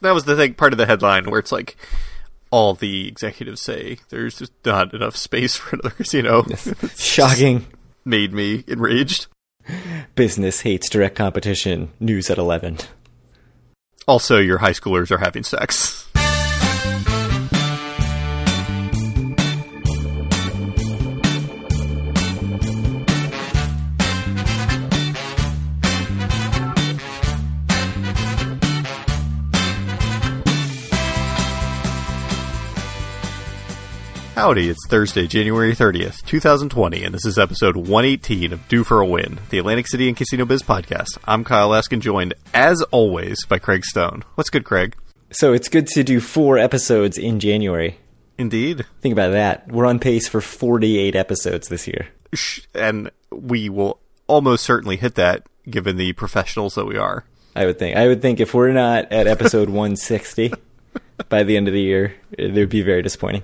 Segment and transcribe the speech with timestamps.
[0.00, 1.76] that was the thing, part of the headline where it's like
[2.50, 6.44] all the executives say there's just not enough space for another casino.
[6.96, 7.66] Shocking.
[8.04, 9.26] Made me enraged.
[10.14, 11.90] Business hates direct competition.
[11.98, 12.78] News at 11.
[14.06, 16.06] Also, your high schoolers are having sex.
[34.46, 39.04] Howdy, it's Thursday, January 30th, 2020, and this is episode 118 of Due for a
[39.04, 41.18] Win, the Atlantic City and Casino Biz podcast.
[41.24, 44.22] I'm Kyle Askin, joined, as always, by Craig Stone.
[44.36, 44.94] What's good, Craig?
[45.32, 47.98] So it's good to do four episodes in January.
[48.38, 48.86] Indeed.
[49.00, 49.66] Think about that.
[49.66, 52.06] We're on pace for 48 episodes this year.
[52.72, 57.24] And we will almost certainly hit that given the professionals that we are.
[57.56, 57.96] I would think.
[57.96, 60.52] I would think if we're not at episode 160
[61.28, 63.42] by the end of the year, it would be very disappointing.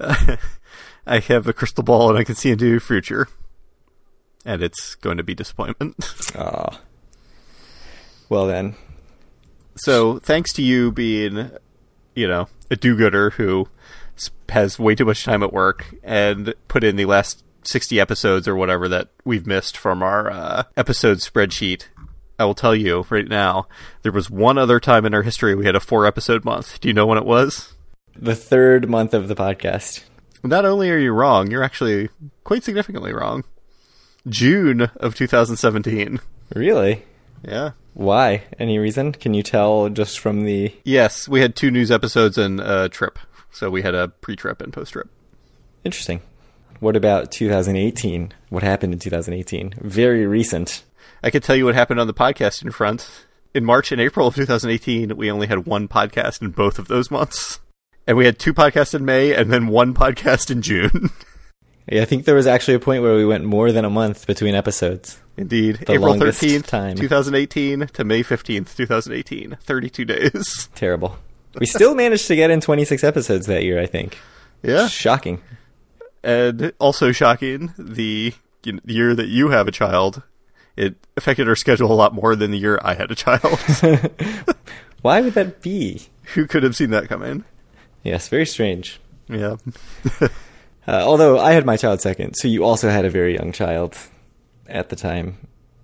[1.06, 3.28] I have a crystal ball and I can see into the future.
[4.44, 5.96] And it's going to be disappointment.
[6.36, 6.80] Ah.
[8.28, 8.76] Well then.
[9.74, 11.50] So, thanks to you being,
[12.14, 13.68] you know, a do gooder who
[14.48, 18.54] has way too much time at work and put in the last 60 episodes or
[18.54, 21.86] whatever that we've missed from our uh, episode spreadsheet,
[22.38, 23.66] I will tell you right now,
[24.02, 26.80] there was one other time in our history we had a four episode month.
[26.80, 27.74] Do you know when it was?
[28.16, 30.04] The third month of the podcast.
[30.42, 32.08] Not only are you wrong, you're actually
[32.44, 33.44] quite significantly wrong.
[34.28, 36.20] June of 2017.
[36.54, 37.04] Really?
[37.42, 37.72] Yeah.
[37.94, 38.44] Why?
[38.58, 39.12] Any reason?
[39.12, 40.74] Can you tell just from the.
[40.84, 43.18] Yes, we had two news episodes and a trip.
[43.50, 45.08] So we had a pre trip and post trip.
[45.84, 46.20] Interesting.
[46.80, 48.32] What about 2018?
[48.48, 49.74] What happened in 2018?
[49.80, 50.84] Very recent.
[51.22, 53.26] I could tell you what happened on the podcast in front.
[53.52, 57.10] In March and April of 2018, we only had one podcast in both of those
[57.10, 57.60] months.
[58.10, 61.10] And we had two podcasts in May and then one podcast in June.
[61.88, 64.26] yeah, I think there was actually a point where we went more than a month
[64.26, 65.20] between episodes.
[65.36, 65.84] Indeed.
[65.86, 66.96] The April 13th, time.
[66.96, 69.58] 2018 to May 15th, 2018.
[69.62, 70.68] 32 days.
[70.74, 71.18] Terrible.
[71.60, 74.18] We still managed to get in 26 episodes that year, I think.
[74.64, 74.88] Yeah.
[74.88, 75.40] Shocking.
[76.24, 78.34] And also shocking, the
[78.64, 80.24] you know, the year that you have a child,
[80.76, 83.60] it affected our schedule a lot more than the year I had a child.
[85.02, 86.08] Why would that be?
[86.34, 87.44] Who could have seen that coming?
[88.02, 89.00] Yes, very strange.
[89.28, 89.56] Yeah.
[90.88, 93.96] Uh, although I had my child second, so you also had a very young child
[94.66, 95.36] at the time.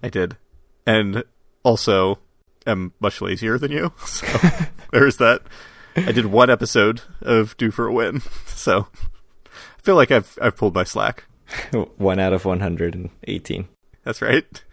[0.02, 0.36] I did.
[0.84, 1.22] And
[1.62, 2.18] also
[2.66, 3.92] am much lazier than you.
[4.06, 4.26] So
[4.90, 5.42] there's that.
[5.96, 8.22] I did one episode of Due for a Win.
[8.46, 8.88] So
[9.46, 11.24] I feel like I've I've pulled my slack.
[11.98, 13.68] One out of 118.
[14.02, 14.64] That's right.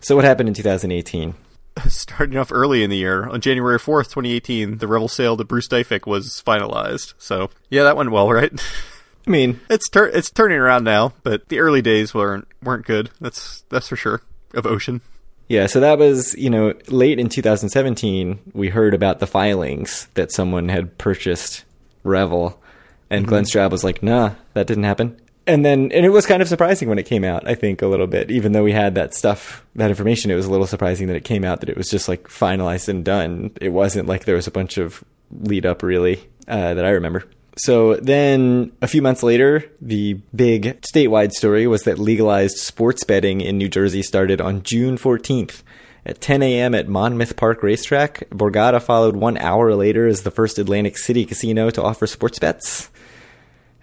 [0.00, 1.34] So what happened in 2018?
[1.88, 5.68] Starting off early in the year, on January 4th, 2018, the Revel sale to Bruce
[5.68, 7.14] Deifik was finalized.
[7.18, 8.52] So, yeah, that went well, right?
[9.26, 13.10] I mean, It's tur- it's turning around now, but the early days weren't weren't good.
[13.20, 14.22] That's that's for sure.
[14.52, 15.00] Of Ocean.
[15.48, 20.30] yeah, so that was, you know, late in 2017, we heard about the filings that
[20.30, 21.64] someone had purchased
[22.04, 22.62] Revel,
[23.10, 23.30] and mm-hmm.
[23.30, 25.20] Glenn Straub was like, nah, that didn't happen.
[25.46, 27.86] And then, and it was kind of surprising when it came out, I think, a
[27.86, 28.30] little bit.
[28.30, 31.24] Even though we had that stuff, that information, it was a little surprising that it
[31.24, 33.50] came out that it was just like finalized and done.
[33.60, 37.24] It wasn't like there was a bunch of lead up, really, uh, that I remember.
[37.56, 43.40] So then a few months later, the big statewide story was that legalized sports betting
[43.40, 45.62] in New Jersey started on June 14th.
[46.06, 46.74] At 10 a.m.
[46.74, 51.70] at Monmouth Park Racetrack, Borgata followed one hour later as the first Atlantic City casino
[51.70, 52.90] to offer sports bets.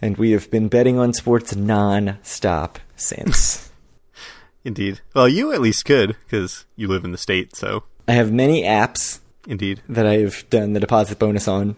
[0.02, 3.70] And we have been betting on sports non-stop since.
[4.64, 5.02] Indeed.
[5.14, 7.56] Well, you at least could because you live in the state.
[7.56, 9.82] So, I have many apps indeed.
[9.90, 11.76] that I've done the deposit bonus on.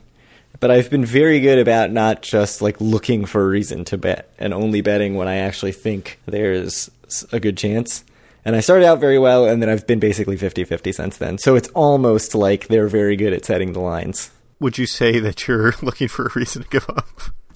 [0.60, 4.30] But I've been very good about not just like looking for a reason to bet
[4.38, 6.90] and only betting when I actually think there's
[7.32, 8.04] a good chance.
[8.46, 11.38] And I started out very well and then I've been basically 50-50 since then.
[11.38, 14.32] So it's almost like they're very good at setting the lines.
[14.60, 17.08] Would you say that you're looking for a reason to give up?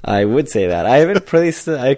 [0.07, 0.85] I would say that.
[0.85, 1.97] I haven't placed I,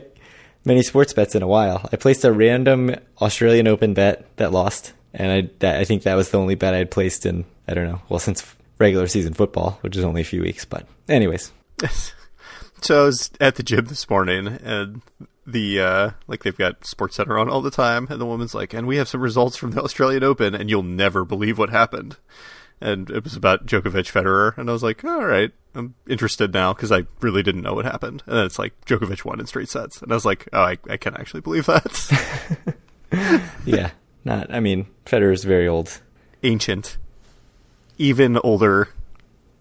[0.66, 1.88] many sports bets in a while.
[1.92, 6.16] I placed a random Australian Open bet that lost, and I that, I think that
[6.16, 8.02] was the only bet I'd placed in I don't know.
[8.10, 11.52] Well, since regular season football, which is only a few weeks, but anyways.
[12.82, 15.02] So I was at the gym this morning, and
[15.46, 18.74] the uh, like they've got Sports Center on all the time, and the woman's like,
[18.74, 22.18] "And we have some results from the Australian Open, and you'll never believe what happened."
[22.81, 26.74] And it was about Djokovic Federer, and I was like, "All right, I'm interested now
[26.74, 29.68] because I really didn't know what happened." And then it's like Djokovic won in straight
[29.70, 32.80] sets, and I was like, "Oh, I, I can actually believe that."
[33.66, 33.92] yeah,
[34.24, 34.54] not.
[34.54, 36.02] I mean, Federer's very old.
[36.44, 36.98] Ancient.
[37.98, 38.90] even older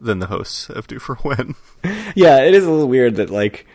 [0.01, 1.57] than the hosts of Due for Win.
[2.15, 3.67] yeah, it is a little weird that like,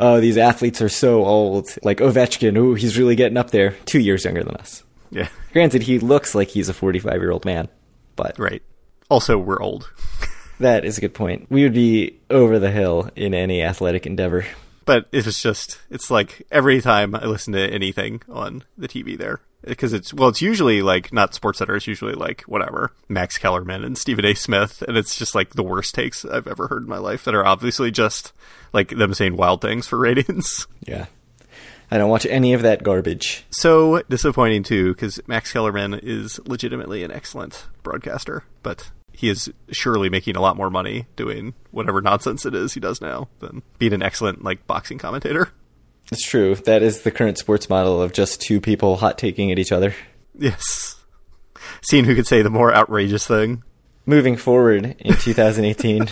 [0.00, 1.66] oh, these athletes are so old.
[1.82, 3.72] Like Ovechkin, ooh, he's really getting up there.
[3.84, 4.82] Two years younger than us.
[5.10, 7.68] Yeah, Granted, he looks like he's a 45 year old man,
[8.16, 8.62] but right.
[9.08, 9.90] Also, we're old.
[10.60, 11.46] that is a good point.
[11.50, 14.44] We would be over the hill in any athletic endeavor.
[14.84, 19.18] But it was just, it's like every time I listen to anything on the TV
[19.18, 23.36] there, because it's, well, it's usually like not Sports Center, it's usually like whatever, Max
[23.36, 24.34] Kellerman and Stephen A.
[24.34, 27.34] Smith, and it's just like the worst takes I've ever heard in my life that
[27.34, 28.32] are obviously just
[28.72, 30.66] like them saying wild things for ratings.
[30.80, 31.06] Yeah.
[31.90, 33.44] I don't watch any of that garbage.
[33.50, 40.08] So disappointing too, because Max Kellerman is legitimately an excellent broadcaster, but he is surely
[40.08, 43.92] making a lot more money doing whatever nonsense it is he does now than being
[43.92, 45.50] an excellent like boxing commentator.
[46.12, 46.54] It's true.
[46.54, 49.92] That is the current sports model of just two people hot taking at each other.
[50.38, 51.02] Yes.
[51.82, 53.64] Seeing who could say the more outrageous thing.
[54.06, 56.06] Moving forward in 2018,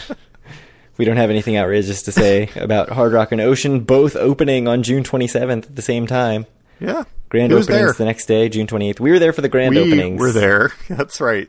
[0.99, 4.83] we don't have anything outrageous to say about Hard Rock and Ocean, both opening on
[4.83, 6.45] June 27th at the same time.
[6.81, 7.05] Yeah.
[7.29, 7.93] Grand openings there?
[7.93, 8.99] the next day, June 28th.
[8.99, 10.21] We were there for the grand we openings.
[10.21, 10.73] We were there.
[10.89, 11.49] That's right.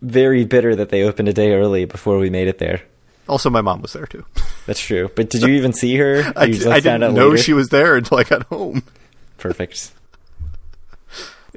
[0.00, 2.82] Very bitter that they opened a day early before we made it there.
[3.28, 4.24] Also, my mom was there too.
[4.66, 5.10] That's true.
[5.14, 6.32] But did you even see her?
[6.36, 7.38] I, didn't know later?
[7.38, 8.82] she was there until I got home.
[9.38, 9.92] Perfect.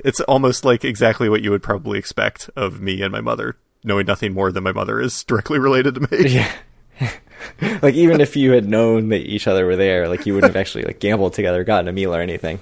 [0.04, 4.08] It's almost like exactly what you would probably expect of me and my mother, knowing
[4.08, 6.46] nothing more than my mother is directly related to me.
[7.00, 7.80] Yeah.
[7.82, 10.60] like even if you had known that each other were there, like you wouldn't have
[10.60, 12.62] actually like gambled together, gotten a meal or anything.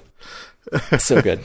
[0.98, 1.40] So good.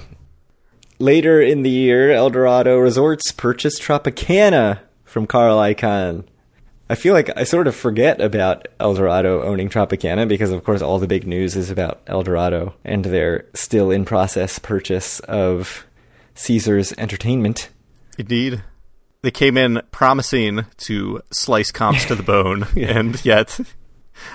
[1.00, 6.24] Later in the year, Eldorado Resorts purchased Tropicana from Carl Icahn.
[6.89, 11.00] I feel like I sort of forget about Eldorado owning Tropicana because, of course, all
[11.00, 15.86] the big news is about Eldorado and their still in process purchase of
[16.36, 17.69] Caesars Entertainment.
[18.18, 18.63] Indeed.
[19.21, 23.59] They came in promising to slice comps to the bone, and yet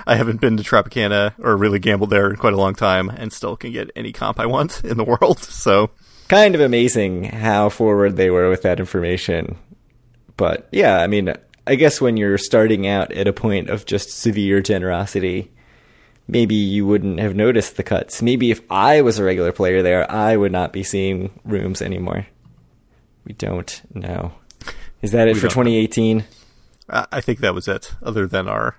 [0.05, 3.31] I haven't been to Tropicana or really gambled there in quite a long time and
[3.31, 5.39] still can get any comp I want in the world.
[5.39, 5.91] So,
[6.31, 9.57] kind of amazing how forward they were with that information.
[10.37, 11.33] But yeah, I mean,
[11.67, 15.51] I guess when you're starting out at a point of just severe generosity,
[16.27, 18.21] maybe you wouldn't have noticed the cuts.
[18.21, 22.25] Maybe if I was a regular player there, I would not be seeing rooms anymore.
[23.25, 24.33] We don't know.
[25.01, 25.71] Is that it We for don't know.
[25.71, 26.23] 2018?
[26.89, 28.77] I I think that was it, other than our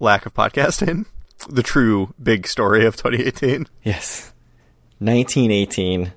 [0.00, 1.06] lack of podcasting.
[1.48, 3.66] The true big story of 2018.
[3.82, 4.32] Yes.
[5.00, 6.12] 1918.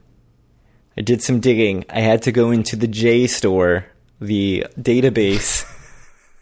[0.98, 1.86] I did some digging.
[1.90, 3.84] I had to go into the JSTOR,
[4.20, 5.64] the database.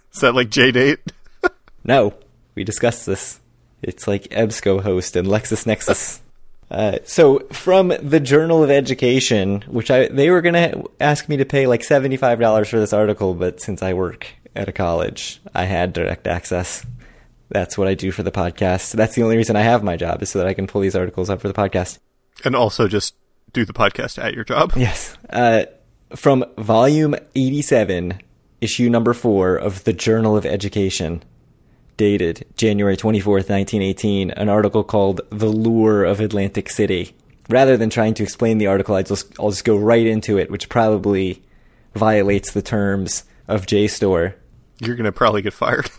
[0.14, 1.00] Is that like J date?
[1.88, 2.16] No,
[2.56, 3.40] we discussed this.
[3.84, 6.22] It's like EBSCO host and LexisNexis.
[6.72, 11.46] Uh, so from the Journal of Education, which I they were gonna ask me to
[11.46, 14.26] pay like seventy five dollars for this article, but since I work
[14.56, 16.84] at a college, I had direct access.
[17.50, 18.94] That's what I do for the podcast.
[18.94, 20.96] That's the only reason I have my job is so that I can pull these
[20.96, 22.00] articles up for the podcast.
[22.44, 23.14] And also just
[23.56, 24.74] do the podcast at your job.
[24.76, 25.18] Yes.
[25.30, 25.66] Uh,
[26.16, 28.22] from volume 87,
[28.62, 31.24] issue number four of the Journal of Education,
[31.98, 37.16] dated January 24th, 1918, an article called The Lure of Atlantic City.
[37.50, 40.52] Rather than trying to explain the article, I just, I'll just go right into it,
[40.52, 41.42] which probably
[41.96, 44.34] violates the terms of JSTOR.
[44.80, 45.90] You're going to probably get fired.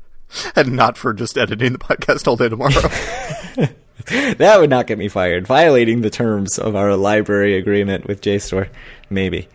[0.56, 3.68] and not for just editing the podcast all day tomorrow.
[4.06, 5.46] that would not get me fired.
[5.46, 8.68] Violating the terms of our library agreement with JSTOR,
[9.10, 9.48] maybe.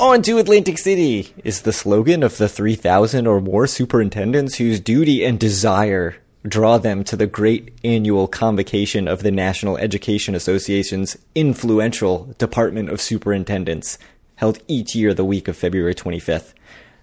[0.00, 5.24] On to Atlantic City is the slogan of the 3,000 or more superintendents whose duty
[5.24, 6.16] and desire
[6.46, 13.00] draw them to the great annual convocation of the National Education Association's influential Department of
[13.00, 13.98] Superintendents,
[14.36, 16.52] held each year the week of February 25th.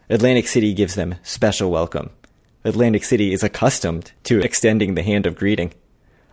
[0.10, 2.12] Atlantic City gives them special welcome.
[2.64, 5.74] Atlantic City is accustomed to extending the hand of greeting.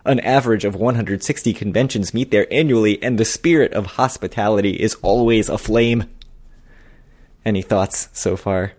[0.08, 5.50] An average of 160 conventions meet there annually, and the spirit of hospitality is always
[5.50, 6.08] aflame.
[7.44, 8.72] Any thoughts so far?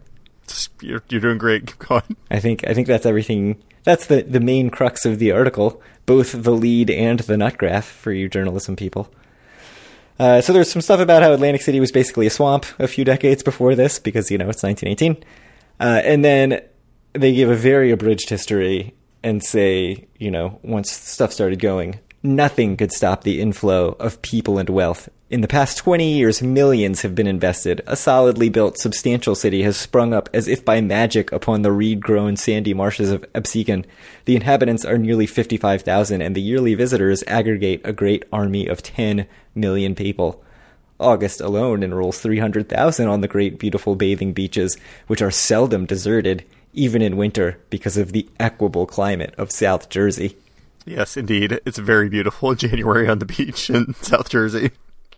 [0.82, 1.68] You're, you're doing great.
[1.68, 2.18] Keep going.
[2.32, 3.62] I think I think that's everything.
[3.84, 7.86] That's the the main crux of the article, both the lead and the nut graph
[7.86, 9.14] for you journalism people.
[10.18, 13.06] Uh, so there's some stuff about how Atlantic City was basically a swamp a few
[13.06, 15.24] decades before this, because you know it's 1918,
[15.80, 16.60] uh, and then
[17.14, 22.78] they give a very abridged history and say, you know, once stuff started going, nothing
[22.78, 25.10] could stop the inflow of people and wealth.
[25.30, 27.82] In the past 20 years, millions have been invested.
[27.86, 32.02] A solidly built, substantial city has sprung up as if by magic upon the reed
[32.02, 33.86] grown sandy marshes of Absecon.
[34.26, 39.28] The inhabitants are nearly 55,000, and the yearly visitors aggregate a great army of 10
[39.54, 40.44] million people.
[41.00, 47.02] August alone enrolls 300,000 on the great beautiful bathing beaches, which are seldom deserted, even
[47.02, 50.38] in winter, because of the equable climate of South Jersey.
[50.86, 51.60] Yes, indeed.
[51.66, 54.72] It's very beautiful in January on the beach in South Jersey.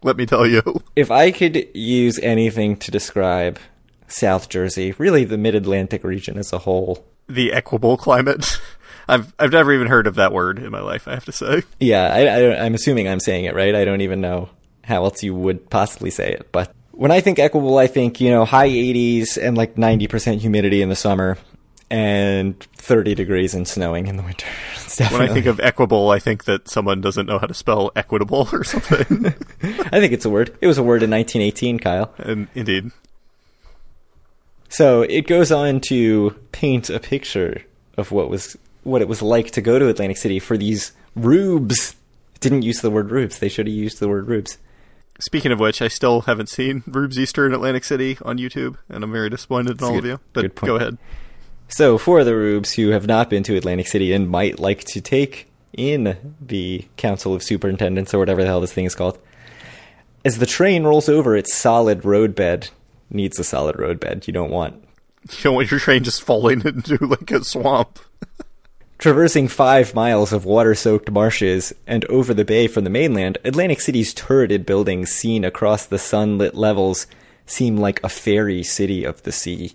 [0.03, 0.81] Let me tell you.
[0.96, 3.60] If I could use anything to describe
[4.08, 8.60] South Jersey, really the mid Atlantic region as a whole, The equable climate.
[9.08, 11.63] I've I've never even heard of that word in my life, I have to say.
[11.79, 13.75] Yeah, I, I, I'm assuming I'm saying it right.
[13.75, 14.50] I don't even know
[14.84, 16.51] how else you would possibly say it.
[16.51, 20.82] But when I think equable, I think, you know, high 80s and like 90% humidity
[20.82, 21.38] in the summer
[21.90, 24.48] and 30 degrees and snowing in the winter.
[25.10, 28.50] When I think of equable, I think that someone doesn't know how to spell equitable
[28.54, 29.28] or something.
[29.64, 30.56] I think it's a word.
[30.60, 32.14] It was a word in 1918, Kyle.
[32.18, 32.92] and indeed.
[34.68, 37.64] So it goes on to paint a picture
[37.98, 41.96] of what was what it was like to go to Atlantic City for these rubes.
[42.36, 43.40] It didn't use the word rubes.
[43.40, 44.58] They should have used the word rubes.
[45.22, 49.04] Speaking of which, I still haven't seen Rube's Easter in Atlantic City on YouTube, and
[49.04, 50.20] I'm very disappointed in all a of you.
[50.34, 50.98] But good go ahead.
[51.68, 55.00] So, for the rubes who have not been to Atlantic City and might like to
[55.00, 59.20] take in the Council of Superintendents or whatever the hell this thing is called,
[60.25, 62.70] as the train rolls over its solid roadbed,
[63.10, 64.28] needs a solid roadbed.
[64.28, 64.84] You don't want
[65.32, 68.00] You don't want your train just falling into like a swamp.
[69.01, 73.81] Traversing five miles of water soaked marshes and over the bay from the mainland, Atlantic
[73.81, 77.08] City's turreted buildings seen across the sunlit levels
[77.48, 79.74] seem like a fairy city of the sea.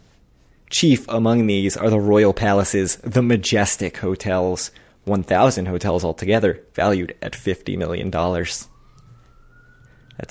[0.71, 4.71] Chief among these are the royal palaces, the majestic hotels,
[5.07, 8.13] 1,000 hotels altogether, valued at $50 million.
[8.13, 8.69] That's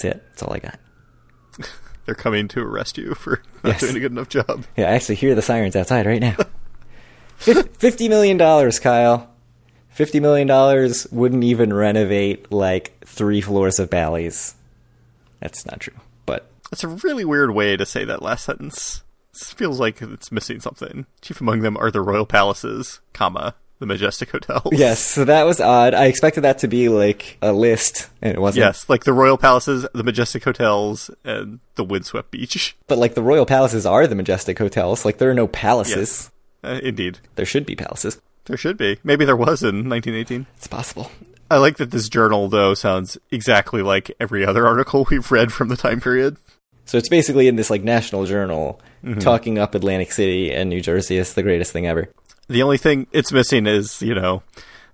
[0.06, 0.24] it.
[0.30, 0.80] That's all I got.
[2.06, 3.82] They're coming to arrest you for not Yes.
[3.82, 4.64] doing a good enough job.
[4.78, 6.38] Yeah, I actually hear the sirens outside right now.
[7.38, 9.30] Fif- Fifty million dollars, Kyle.
[9.90, 14.56] Fifty million dollars wouldn't even renovate like three floors of Bally's.
[15.40, 15.94] That's not true,
[16.26, 19.04] but That's a really weird way to say that last sentence.
[19.34, 21.06] This feels like it's missing something.
[21.22, 24.70] Chief among them are the royal palaces, comma the majestic hotels.
[24.72, 25.00] yes.
[25.00, 25.94] So that was odd.
[25.94, 28.66] I expected that to be like a list, and it wasn't.
[28.66, 32.76] Yes, like the royal palaces, the majestic hotels, and the windswept beach.
[32.88, 35.06] But like the royal palaces are the majestic hotels.
[35.06, 36.32] Like there are no palaces.
[36.66, 38.20] Uh, indeed, There should be palaces.
[38.46, 38.98] there should be.
[39.04, 40.46] Maybe there was in 1918.
[40.58, 41.12] It's possible.
[41.50, 45.68] I like that this journal though sounds exactly like every other article we've read from
[45.68, 46.38] the time period.
[46.86, 48.80] So it's basically in this like national journal
[49.20, 52.10] talking up Atlantic City and New Jersey as the greatest thing ever.
[52.48, 54.42] The only thing it's missing is, you know,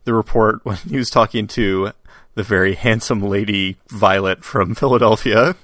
[0.04, 1.92] the report when he was talking to
[2.36, 5.56] the very handsome lady Violet from Philadelphia.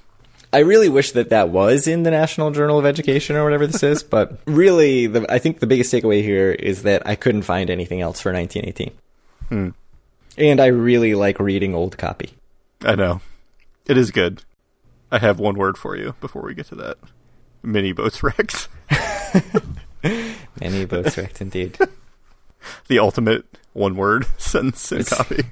[0.57, 3.83] I really wish that that was in the National Journal of Education or whatever this
[3.83, 7.69] is, but really, the, I think the biggest takeaway here is that I couldn't find
[7.69, 8.97] anything else for 1918.
[9.49, 9.69] Hmm.
[10.35, 12.31] And I really like reading old copy.
[12.83, 13.21] I know.
[13.85, 14.45] It is good.
[15.11, 16.97] I have one word for you before we get to that.
[17.61, 18.67] Mini boats wrecked.
[20.59, 21.77] Many books wrecked indeed.
[22.87, 25.43] the ultimate one word sentence in It's- copy.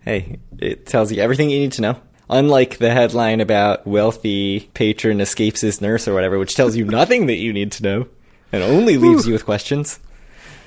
[0.00, 2.00] Hey, it tells you everything you need to know.
[2.30, 7.26] Unlike the headline about wealthy patron escapes his nurse or whatever, which tells you nothing
[7.26, 8.08] that you need to know
[8.52, 9.98] and only leaves you with questions.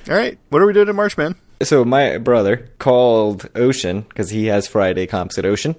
[0.10, 0.38] All right.
[0.50, 1.36] What are we doing in March, man?
[1.62, 5.75] So my brother called Ocean because he has Friday comps at Ocean,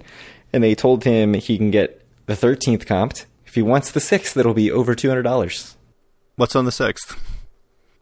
[0.53, 3.25] and they told him he can get the 13th comped.
[3.45, 5.75] If he wants the 6th, it'll be over $200.
[6.37, 7.17] What's on the 6th?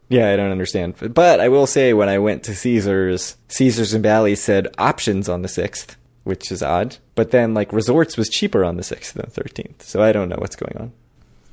[0.08, 0.94] Yeah, I don't understand.
[1.14, 5.42] But, I will say when I went to Caesars, Caesars and Bally's said options on
[5.42, 6.98] the 6th, which is odd.
[7.14, 9.82] But then like Resorts was cheaper on the 6th than the 13th.
[9.82, 10.92] So I don't know what's going on.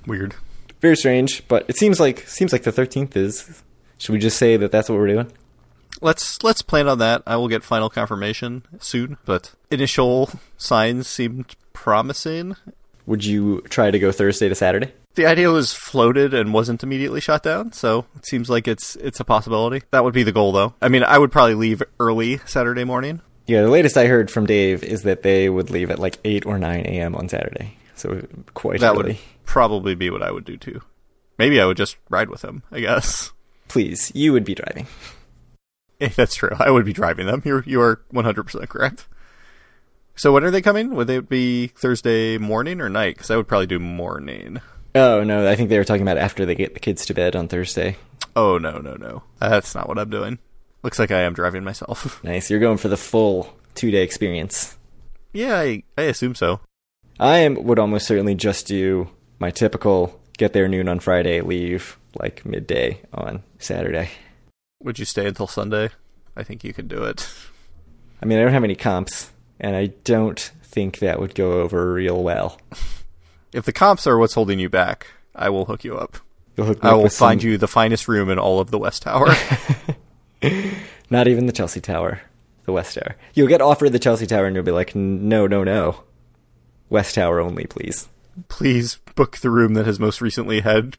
[0.05, 0.35] Weird.
[0.81, 3.63] Very strange, but it seems like seems like the 13th is
[3.97, 5.31] should we just say that that's what we're doing?
[6.01, 7.21] Let's let's plan on that.
[7.27, 12.55] I will get final confirmation soon, but initial signs seemed promising.
[13.05, 14.93] Would you try to go Thursday to Saturday?
[15.15, 19.19] The idea was floated and wasn't immediately shot down, so it seems like it's it's
[19.19, 19.81] a possibility.
[19.91, 20.75] That would be the goal, though.
[20.81, 23.21] I mean, I would probably leave early Saturday morning.
[23.50, 26.46] Yeah, the latest I heard from Dave is that they would leave at like 8
[26.46, 27.15] or 9 a.m.
[27.15, 27.77] on Saturday.
[27.96, 28.22] So
[28.53, 29.03] quite That early.
[29.03, 30.82] would probably be what I would do too.
[31.39, 32.62] Maybe I would just ride with him.
[32.72, 33.32] I guess.
[33.68, 34.88] Please, you would be driving.
[36.01, 36.56] Eh, That's true.
[36.58, 37.41] I would be driving them.
[37.44, 39.06] You're you are 100 percent correct.
[40.15, 40.96] So when are they coming?
[40.96, 43.15] Would they be Thursday morning or night?
[43.15, 44.62] Because I would probably do morning.
[44.96, 47.36] Oh, no, I think they were talking about after they get the kids to bed
[47.36, 47.98] on Thursday.
[48.36, 49.24] Oh no no no!
[49.39, 50.39] That's not what I'm doing.
[50.83, 52.24] Looks like I am driving myself.
[52.24, 54.77] Nice, you're going for the full two day experience.
[55.33, 56.59] yeah, I I assume so.
[57.19, 59.09] I am, would almost certainly just do
[59.39, 64.09] my typical get there noon on Friday, leave like midday on Saturday.
[64.83, 65.89] Would you stay until Sunday?
[66.38, 67.29] I think you can do it.
[68.21, 71.91] I mean, I don't have any comps, and I don't think that would go over
[71.93, 72.57] real well.
[73.51, 76.17] If the comps are what's holding you back, I will hook you up.
[76.55, 78.69] You'll hook me I up will find some- you the finest room in all of
[78.69, 79.33] the West Tower.
[81.10, 82.22] Not even the Chelsea Tower,
[82.65, 83.15] the West Tower.
[83.34, 86.03] You'll get offered the Chelsea Tower, and you'll be like, no, no, no,
[86.89, 88.08] West Tower only, please.
[88.48, 90.98] please book the room that has most recently had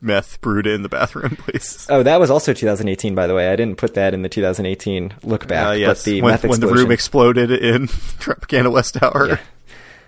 [0.00, 1.86] meth brewed in the bathroom, please.
[1.88, 3.48] Oh, that was also 2018, by the way.
[3.50, 5.68] I didn't put that in the 2018 look back.
[5.68, 9.38] Uh, yes, the when, when the room exploded in Tropicana West Tower Yeah.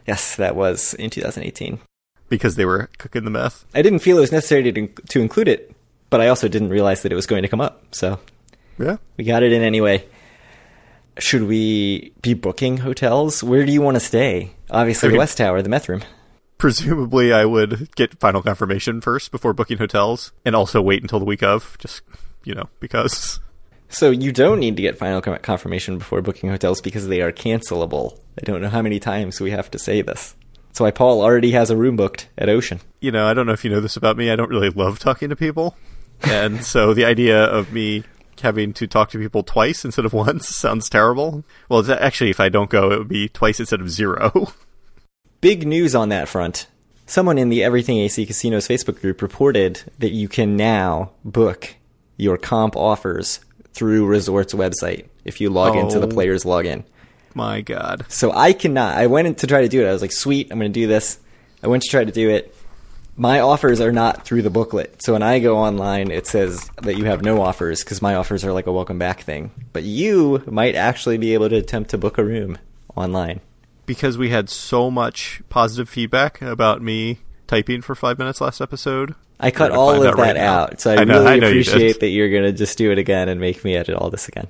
[0.06, 1.78] Yes, that was in 2018.
[2.30, 3.64] because they were cooking the meth.
[3.74, 5.74] I didn't feel it was necessary to, to include it,
[6.10, 7.84] but I also didn't realize that it was going to come up.
[7.94, 8.18] So
[8.78, 8.96] Yeah.
[9.16, 10.04] we got it in anyway.
[11.18, 13.42] Should we be booking hotels?
[13.42, 14.52] Where do you want to stay?
[14.70, 16.02] Obviously, I the West Tower, the meth room.
[16.58, 21.24] Presumably, I would get final confirmation first before booking hotels, and also wait until the
[21.24, 22.02] week of, just
[22.44, 23.40] you know, because
[23.88, 28.18] So you don't need to get final confirmation before booking hotels because they are cancelable.
[28.38, 30.36] I don't know how many times we have to say this.
[30.68, 32.80] That's why Paul already has a room booked at Ocean.
[33.00, 34.30] you know, I don't know if you know this about me.
[34.30, 35.76] I don't really love talking to people,
[36.22, 38.04] and so the idea of me
[38.40, 41.44] having to talk to people twice instead of once sounds terrible.
[41.68, 44.52] Well, actually, if I don't go, it would be twice instead of zero.
[45.40, 46.66] Big news on that front.
[47.06, 51.74] Someone in the Everything AC Casinos Facebook group reported that you can now book
[52.16, 53.40] your comp offers
[53.72, 56.10] through Resort's website if you log into the Oh.
[56.10, 56.84] player's login.
[57.34, 58.04] My God.
[58.08, 58.96] So I cannot.
[58.96, 59.88] I went in to try to do it.
[59.88, 61.18] I was like, sweet, I'm going to do this.
[61.62, 62.54] I went to try to do it.
[63.20, 65.02] My offers are not through the booklet.
[65.02, 68.44] So when I go online, it says that you have no offers because my offers
[68.44, 69.50] are like a welcome back thing.
[69.72, 72.58] But you might actually be able to attempt to book a room
[72.94, 73.40] online.
[73.86, 79.14] because we had so much positive feedback about me typing for five minutes last episode.
[79.40, 80.80] I cut all of that right out.
[80.80, 82.92] So I, I know- really I know you appreciate that you're going to just do
[82.92, 84.46] it again and make me edit all this again.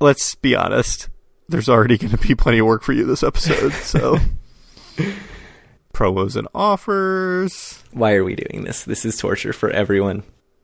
[0.00, 1.08] Let's be honest.
[1.48, 4.18] There's already going to be plenty of work for you this episode, so
[5.98, 7.82] promos and offers.
[7.90, 8.84] Why are we doing this?
[8.84, 10.22] This is torture for everyone.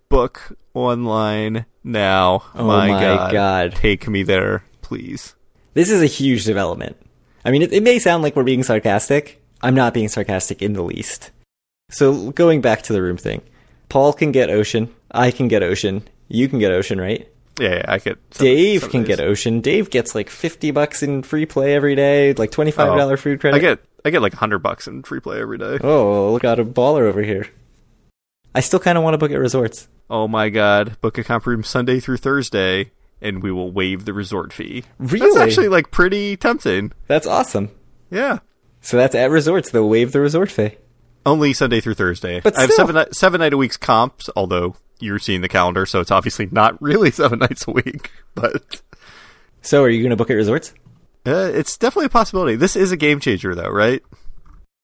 [0.08, 2.44] Book online now.
[2.54, 3.32] Oh my God.
[3.32, 3.72] God.
[3.72, 5.34] Take me there, please.
[5.72, 6.96] This is a huge development.
[7.44, 9.42] I mean, it, it may sound like we're being sarcastic.
[9.60, 11.32] I'm not being sarcastic in the least.
[11.90, 13.42] So, going back to the room thing,
[13.88, 14.94] Paul can get Ocean.
[15.10, 16.06] I can get Ocean.
[16.28, 17.28] You can get Ocean, right?
[17.58, 18.18] Yeah, yeah I get.
[18.32, 19.60] some- Dave some can get Ocean.
[19.60, 23.16] Dave gets like 50 bucks in free play every day, like $25 Oh.
[23.16, 23.56] food credit.
[23.56, 23.80] I get.
[24.06, 25.78] I get like hundred bucks in free play every day.
[25.82, 27.46] Oh, look out a baller over here.
[28.54, 29.88] I still kind of want to book at resorts.
[30.10, 31.00] Oh my god!
[31.00, 32.90] Book a comp room Sunday through Thursday,
[33.22, 34.84] and we will waive the resort fee.
[35.00, 36.92] That's actually like pretty tempting.
[37.06, 37.70] That's awesome.
[38.10, 38.40] Yeah.
[38.82, 39.70] So that's at resorts.
[39.70, 40.72] They'll waive the resort fee.
[41.24, 42.40] Only Sunday through Thursday.
[42.40, 46.00] But I have seven seven night a week's comps, although you're seeing the calendar, so
[46.00, 48.10] it's obviously not really seven nights a week.
[48.34, 48.80] But
[49.62, 50.74] So are you going to book at resorts?
[51.26, 52.56] uh, it's definitely a possibility.
[52.56, 54.02] This is a game changer, though, right?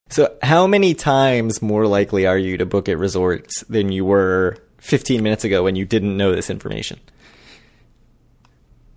[0.09, 4.57] So how many times more likely are you to book at resorts than you were
[4.79, 6.99] 15 minutes ago when you didn't know this information?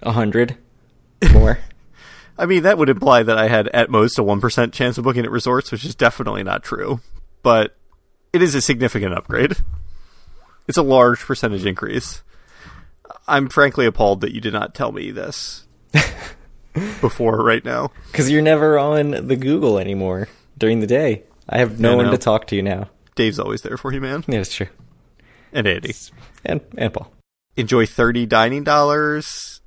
[0.02, 0.56] A hundred
[1.32, 1.58] more.
[2.36, 5.04] I mean, that would imply that I had at most a one percent chance of
[5.04, 7.00] booking at resorts, which is definitely not true.
[7.42, 7.76] But
[8.32, 9.56] it is a significant upgrade.
[10.66, 12.22] It's a large percentage increase.
[13.26, 15.66] I'm frankly appalled that you did not tell me this
[17.00, 17.90] before right now.
[18.10, 21.22] Because you're never on the Google anymore during the day.
[21.48, 22.88] I have no one to talk to now.
[23.14, 24.24] Dave's always there for you, man.
[24.26, 24.68] Yeah, that's true.
[25.52, 25.94] And Andy.
[26.44, 27.12] And and Paul.
[27.56, 29.60] Enjoy 30 dining dollars.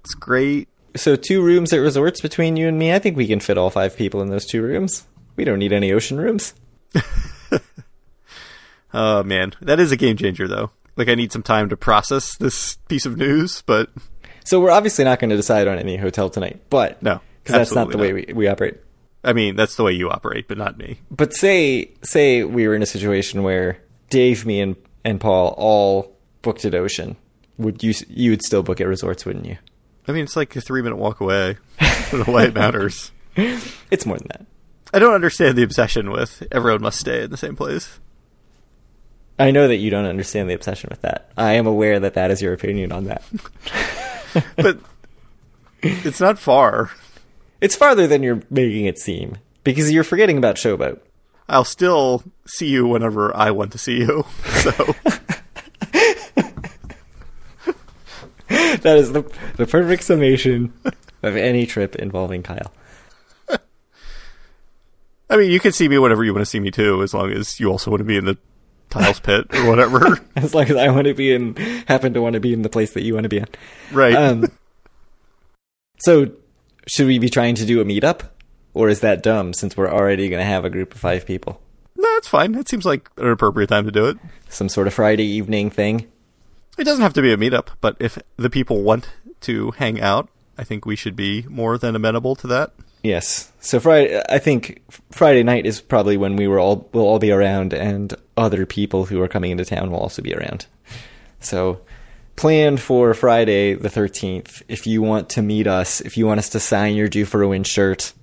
[0.00, 0.68] It's great.
[0.96, 2.92] So two rooms at resorts between you and me.
[2.92, 5.06] I think we can fit all five people in those two rooms.
[5.36, 6.54] We don't need any ocean rooms.
[8.94, 9.54] Oh, man.
[9.60, 10.70] That is a game changer, though.
[10.96, 13.90] Like, I need some time to process this piece of news, but
[14.44, 17.72] So we're obviously not going to decide on any hotel tonight, but No, because that's
[17.74, 18.76] not the absolutely way we, we operate.
[19.24, 21.00] I mean, that's the way you operate, but not me.
[21.10, 23.78] But say say we were in a situation where
[24.10, 27.16] Dave, me, and and Paul all booked at Ocean.
[27.58, 29.56] Would you you would still book at resorts, wouldn't you?
[30.06, 31.56] I mean, it's like a three minute walk away.
[31.80, 33.10] I don't know why it matters.
[33.90, 34.46] It's more than that.
[34.92, 37.98] I don't understand the obsession with everyone must stay in the same place.
[39.38, 41.30] I know that you don't understand the obsession with that.
[41.36, 43.22] I am aware that that is your opinion on that.
[44.56, 44.80] But
[45.80, 46.90] it's not far.
[47.60, 50.98] It's farther than you're making it seem because you're forgetting about Showboat.
[51.48, 54.24] I'll still see you whenever I want to see you.
[54.62, 54.96] So,
[58.48, 59.22] That is the
[59.56, 60.72] the perfect summation
[61.22, 62.72] of any trip involving Kyle.
[65.30, 67.32] I mean, you can see me whenever you want to see me too, as long
[67.32, 68.36] as you also want to be in the
[68.94, 70.18] tiles pit or whatever.
[70.36, 72.68] As long as I want to be in, happen to want to be in the
[72.68, 73.46] place that you want to be in.
[73.92, 74.14] right.
[74.14, 74.46] Um,
[75.98, 76.32] so
[76.86, 78.30] should we be trying to do a meetup?
[78.72, 81.60] Or is that dumb since we're already going to have a group of five people?
[81.96, 82.56] No, it's fine.
[82.56, 84.18] It seems like an appropriate time to do it.
[84.48, 86.10] Some sort of Friday evening thing?
[86.76, 89.10] It doesn't have to be a meetup, but if the people want
[89.42, 90.28] to hang out,
[90.58, 92.72] I think we should be more than amenable to that.
[93.04, 93.52] Yes.
[93.60, 97.30] So Friday, I think Friday night is probably when we will all will all be
[97.30, 100.64] around, and other people who are coming into town will also be around.
[101.38, 101.80] So,
[102.34, 104.62] planned for Friday the thirteenth.
[104.68, 107.42] If you want to meet us, if you want us to sign your "Due for
[107.42, 108.14] a Win" shirt,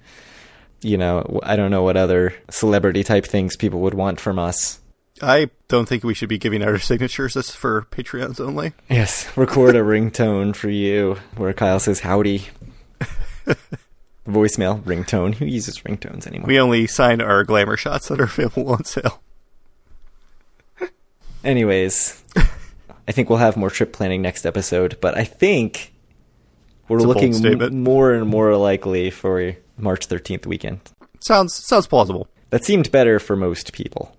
[0.82, 4.80] you know, I don't know what other celebrity type things people would want from us.
[5.22, 7.36] I don't think we should be giving out our signatures.
[7.36, 8.74] That's for Patreons only.
[8.90, 12.48] Yes, record a ringtone for you where Kyle says howdy.
[14.28, 15.36] Voicemail ringtone.
[15.36, 16.48] Who uses ringtones anymore?
[16.48, 19.22] We only sign our glamour shots that are available on sale.
[21.44, 22.24] Anyways,
[23.08, 25.94] I think we'll have more trip planning next episode, but I think
[26.88, 30.82] we're It's a bold looking m- more and more likely for March 13th weekend.
[31.20, 32.28] Sounds sounds plausible.
[32.52, 34.16] That seemed better for most people,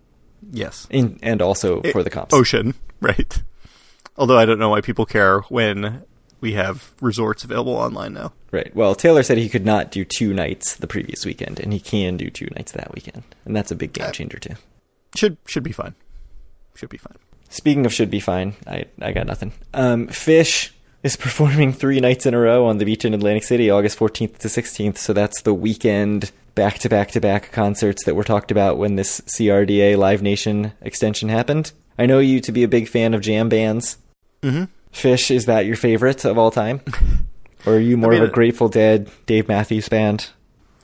[0.51, 0.87] Yes.
[0.91, 2.35] in, and also for the comps.
[2.35, 3.43] Ocean, right?
[4.17, 6.03] Although I don't know why people care when
[6.43, 8.33] we have resorts available online now.
[8.51, 8.75] Right.
[8.77, 12.19] Well, Taylor said he could not do two nights the previous weekend, and he can
[12.19, 14.57] do two nights that weekend, and that's a big game Uh, changer too.
[15.17, 15.95] Should should be fine.
[16.75, 17.17] Should be fine.
[17.49, 19.53] Speaking of should be fine, I I got nothing.
[19.73, 20.71] Um, Phish
[21.03, 24.39] is performing three nights in a row on the beach in Atlantic City, August 14th
[24.39, 24.99] to 16th.
[24.99, 28.97] So that's the weekend back to back to back concerts that were talked about when
[28.97, 31.73] this CRDA Live Nation extension happened.
[31.99, 33.99] I know you to be a big fan of jam bands.
[34.43, 34.65] Mm-hmm.
[34.93, 36.81] Phish, is that your favorite of all time?
[37.65, 40.31] Or are you more mean, of a uh, Grateful Dead, Dave Matthews band?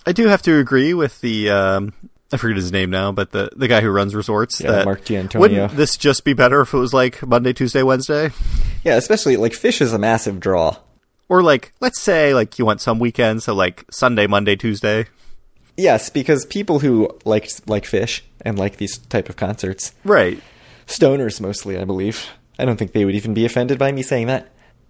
[0.07, 1.93] I do have to agree with the um,
[2.33, 4.61] I forget his name now, but the the guy who runs resorts.
[4.61, 5.41] Yeah, that Mark Giannantonio.
[5.41, 8.31] Wouldn't this just be better if it was like Monday, Tuesday, Wednesday,
[8.85, 10.77] Yeah, especially like Phish is a massive draw.
[11.29, 15.07] or like let's say like you want some weekends, so like Sunday, Monday, Tuesday.
[15.77, 20.41] Yes, because people who like like Phish and like these type of concerts Right.
[20.87, 22.29] stoners mostly, I believe.
[22.59, 24.49] I don't think they would even be offended by me saying that.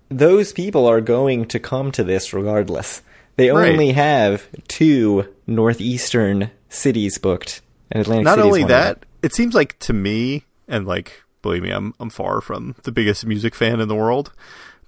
[0.09, 3.03] Those people are going to come to this regardless.
[3.37, 3.73] They Right.
[3.73, 7.61] only have two northeastern cities booked,
[7.93, 11.95] and Atlantic Not only that, it seems like to me, and like believe me, I'm
[12.01, 14.33] I'm far from the biggest music fan in the world,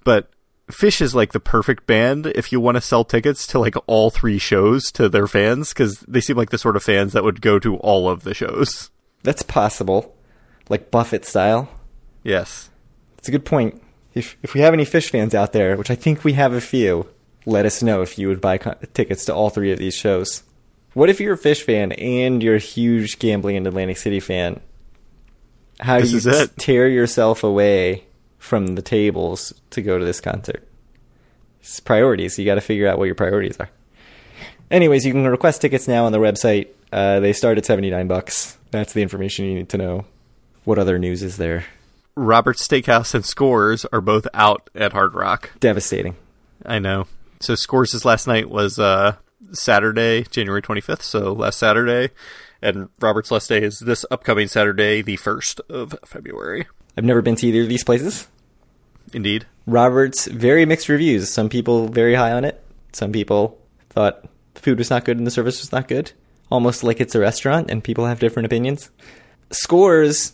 [0.03, 0.29] but
[0.69, 4.09] Phish is like the perfect band if you want to sell tickets to like all
[4.09, 7.41] three shows to their fans because they seem like the sort of fans that would
[7.41, 8.89] go to all of the shows.
[9.23, 10.15] That's possible,
[10.67, 11.69] like Buffett style.
[12.23, 12.69] Yes.
[13.21, 13.79] It's a good point.
[14.15, 16.59] If if we have any Phish fans out there, which I think we have a
[16.59, 17.07] few,
[17.45, 20.41] let us know if you would buy co- tickets to all three of these shows.
[20.93, 24.59] What if you're a Phish fan and you're a huge gambling and Atlantic City fan?
[25.79, 28.05] How This do you tear yourself away
[28.39, 30.67] from the tables to go to this concert?
[31.59, 32.39] It's priorities.
[32.39, 33.69] You got to figure out what your priorities are.
[34.71, 36.69] Anyways, you can request tickets now on the website.
[36.91, 38.57] Uh, they start at seventy nine bucks.
[38.71, 40.05] That's the information you need to know.
[40.63, 41.65] What other news is there?
[42.15, 45.51] Robert's Steakhouse and Scores are both out at Hard Rock.
[45.59, 46.15] Devastating.
[46.65, 47.07] I know.
[47.39, 49.15] So Scores' last night was uh,
[49.51, 52.13] Saturday, January 25th, so last Saturday.
[52.61, 56.67] And Robert's last day is this upcoming Saturday, the 1st of February.
[56.95, 58.27] I've never been to either of these places.
[59.13, 59.45] Indeed.
[59.65, 61.31] Robert's very mixed reviews.
[61.31, 62.63] Some people very high on it.
[62.93, 66.11] Some people thought the food was not good and the service was not good.
[66.51, 68.91] Almost like it's a restaurant and people have different opinions.
[69.51, 70.33] Scores,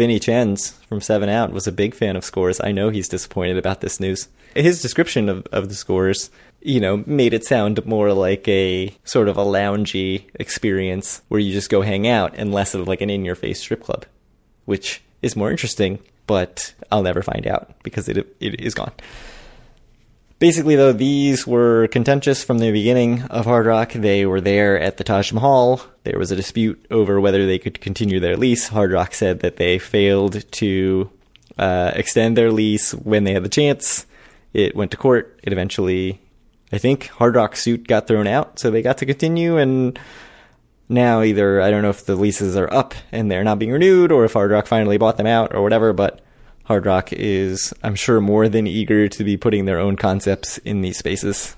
[0.00, 2.58] Vinny Chen's from 7 Out was a big fan of Scores.
[2.58, 4.28] I know he's disappointed about this news.
[4.54, 6.30] His description of, of the Scores,
[6.62, 11.52] you know, made it sound more like a sort of a loungy experience where you
[11.52, 14.06] just go hang out and less of like an in your face strip club,
[14.64, 18.92] which is more interesting, but I'll never find out because it it is gone.
[20.40, 23.92] Basically, though, these were contentious from the beginning of Hard Rock.
[23.92, 25.82] They were there at the Taj Mahal.
[26.04, 28.68] There was a dispute over whether they could continue their lease.
[28.68, 31.10] Hard Rock said that they failed to
[31.58, 34.06] uh, extend their lease when they had the chance.
[34.54, 35.38] It went to court.
[35.42, 36.22] It eventually,
[36.72, 39.58] I think, Hard Rock's suit got thrown out, so they got to continue.
[39.58, 39.98] And
[40.88, 44.10] now, either I don't know if the leases are up and they're not being renewed,
[44.10, 45.92] or if Hard Rock finally bought them out, or whatever.
[45.92, 46.22] But
[46.70, 50.82] Hard Rock is, I'm sure, more than eager to be putting their own concepts in
[50.82, 51.56] these spaces.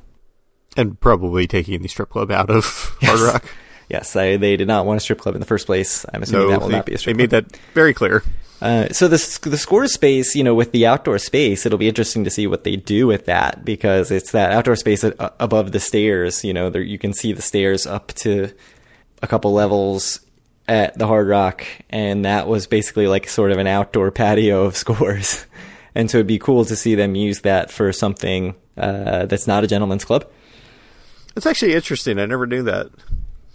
[0.74, 2.64] And probably taking the strip club out of
[3.02, 3.54] Hard Rock.
[3.90, 6.06] Yes, I, they did not want a strip club in the first place.
[6.14, 8.22] I'm assuming that will they, not be a strip they strip made that very clear.
[8.62, 9.18] Uh, so the
[9.50, 12.64] the score space, you know, with the outdoor space, it'll be interesting to see what
[12.64, 16.42] they do with that because it's that outdoor space above the stairs.
[16.42, 18.50] You know, there, you can see the stairs up to
[19.20, 20.20] a couple levels
[20.68, 24.76] at the Hard Rock, and that was basically like sort of an outdoor patio of
[24.76, 25.46] scores.
[25.94, 29.64] And so it'd be cool to see them use that for something uh, that's not
[29.64, 30.26] a gentleman's club.
[31.36, 32.18] It's actually interesting.
[32.18, 32.90] I never knew that.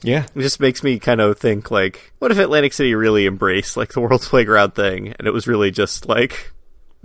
[0.01, 0.25] Yeah.
[0.35, 3.93] It just makes me kind of think like, what if Atlantic City really embraced like
[3.93, 6.51] the World's Playground thing, and it was really just like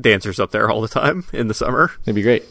[0.01, 1.93] dancers up there all the time in the summer?
[2.03, 2.45] It'd be great.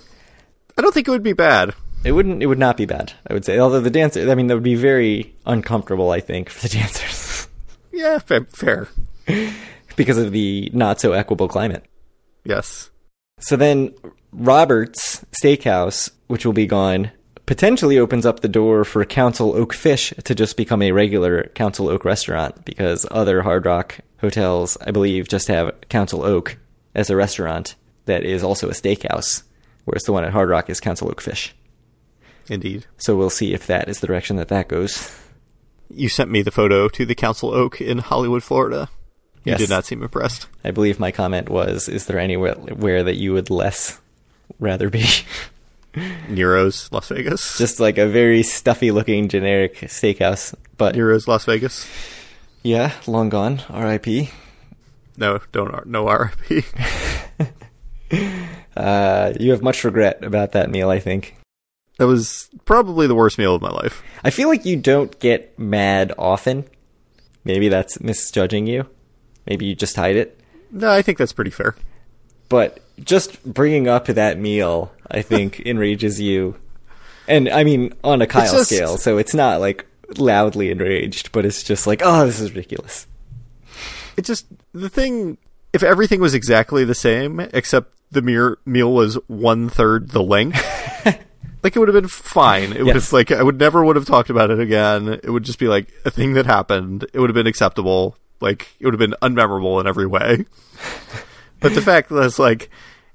[0.77, 1.75] I don't think it would be bad.
[2.03, 2.41] It wouldn't.
[2.41, 3.13] It would not be bad.
[3.27, 3.59] I would say.
[3.59, 6.09] Although the dancers, I mean, that would be very uncomfortable.
[6.09, 7.30] I think for the dancers
[8.01, 8.45] Yeah, fair.
[8.45, 8.87] fair.
[9.95, 11.85] because of the not so equable climate.
[12.43, 12.89] Yes.
[13.39, 13.93] So then,
[14.31, 17.11] Roberts Steakhouse, which will be gone,
[17.45, 21.89] potentially opens up the door for Council Oak Fish to just become a regular Council
[21.89, 26.57] Oak restaurant because other Hard Rock hotels, I believe, just have Council Oak
[26.95, 29.43] as a restaurant that is also a steakhouse,
[29.85, 31.53] whereas the one at Hard Rock is Council Oak Fish.
[32.49, 32.85] Indeed.
[32.97, 35.15] So we'll see if that is the direction that that goes.
[35.95, 38.89] You sent me the photo to the Council Oak in Hollywood, Florida.
[39.43, 39.59] You Yes.
[39.59, 40.47] did not seem impressed.
[40.63, 43.99] I believe my comment was, "Is there anywhere where that you would less
[44.59, 45.05] rather be?"
[46.29, 47.57] Nero's Las Vegas.
[47.57, 51.85] Just like a very stuffy-looking generic steakhouse, but Nero's Las Vegas.
[52.63, 53.61] yeah, long gone.
[53.69, 54.29] R.I.P.
[55.17, 56.63] No, don't no RIP.
[58.75, 61.35] Uh, you have much regret about that meal, I think.
[62.01, 64.01] That was probably the worst meal of my life.
[64.23, 66.65] I feel like you don't get mad often.
[67.43, 68.87] Maybe that's misjudging you.
[69.45, 70.39] Maybe you just hide it.
[70.71, 71.75] No, I think that's pretty fair.
[72.49, 76.55] But just bringing up that meal, I think, enrages you.
[77.27, 79.85] And I mean, on a Kyle just- scale, so it's not like
[80.17, 83.05] loudly enraged, but it's just like, oh, this is ridiculous.
[84.17, 85.37] It just the thing.
[85.71, 90.65] If everything was exactly the same, except the mere meal was one third the length,
[91.63, 92.73] like it would have been fine.
[92.73, 92.95] It Yes.
[92.95, 95.07] have like I would never would have talked about it again.
[95.23, 97.05] It would just be like a thing that happened.
[97.13, 98.15] It would have been acceptable.
[98.39, 100.45] Like it would have been unmemorable in every way.
[101.59, 102.69] but the fact that it's like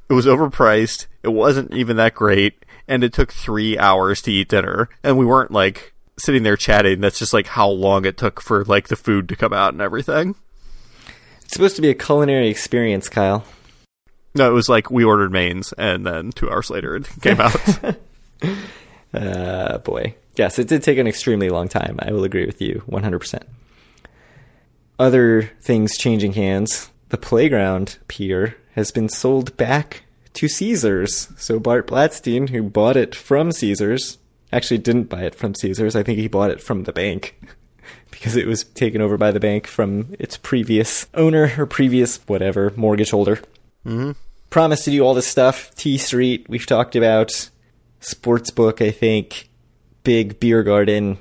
[0.09, 4.49] it was overpriced, it wasn't even that great, and it took three hours to eat
[4.49, 7.01] dinner, and we weren't like sitting there chatting.
[7.01, 9.83] That's just like how long it took for like the food to come out and
[9.83, 10.37] everything.
[11.43, 13.45] It's supposed to be a culinary experience, Kyle.
[14.35, 17.57] No, it was like we ordered mains, and then two hours later it came out.
[19.15, 20.15] Uh, boy.
[20.37, 21.97] Yes, it did take an extremely long time.
[22.01, 23.43] I will agree with you 100%.
[24.99, 26.91] Other things changing hands.
[27.09, 30.03] The playground pier has been sold back
[30.35, 31.29] to Caesars.
[31.39, 34.19] So Bart Blatstein, who bought it from Caesars,
[34.53, 35.97] actually didn't buy it from Caesars.
[35.97, 37.41] I think he bought it from the bank
[38.11, 42.73] because it was taken over by the bank from its previous owner or previous whatever
[42.77, 43.41] mortgage holder.
[43.85, 44.13] hmm
[44.51, 45.75] Promised to do all this stuff.
[45.75, 47.51] T Street, we've talked about.
[48.01, 49.49] Sportsbook, I think.
[50.05, 51.19] Big beer garden,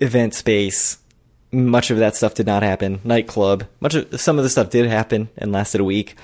[0.00, 0.98] event space.
[1.52, 3.00] Much of that stuff did not happen.
[3.04, 3.64] Nightclub.
[3.80, 6.16] Much of some of the stuff did happen and lasted a week.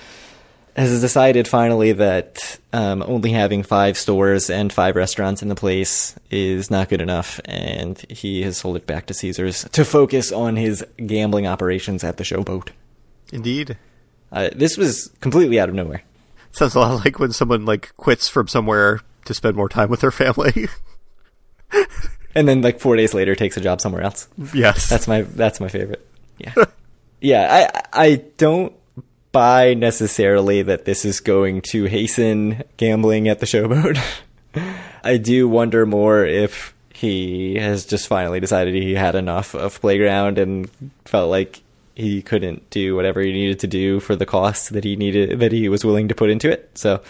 [0.76, 6.16] Has decided finally that um, only having five stores and five restaurants in the place
[6.31, 10.57] is not good enough, and he has sold it back to Caesars to focus on
[10.57, 12.68] his gambling operations at the Showboat.
[13.33, 13.76] Indeed.
[14.33, 16.03] Uh, this was completely out of nowhere.
[16.53, 20.00] Sounds a lot like when someone like quits from somewhere to spend more time with
[20.00, 20.68] their family.
[22.35, 24.28] and then like four days later takes a job somewhere else.
[24.54, 24.88] yes.
[24.88, 26.06] That's my that's my favorite.
[26.38, 26.54] Yeah,
[27.20, 27.70] yeah.
[27.92, 28.72] I I don't
[29.33, 34.00] buy necessarily that this is going to hasten gambling at the showboat.
[35.04, 40.38] I do wonder more if he has just finally decided he had enough of playground
[40.38, 40.68] and
[41.04, 41.62] felt like
[41.94, 45.52] he couldn't do whatever he needed to do for the cost that he needed that
[45.52, 46.70] he was willing to put into it.
[46.74, 47.02] So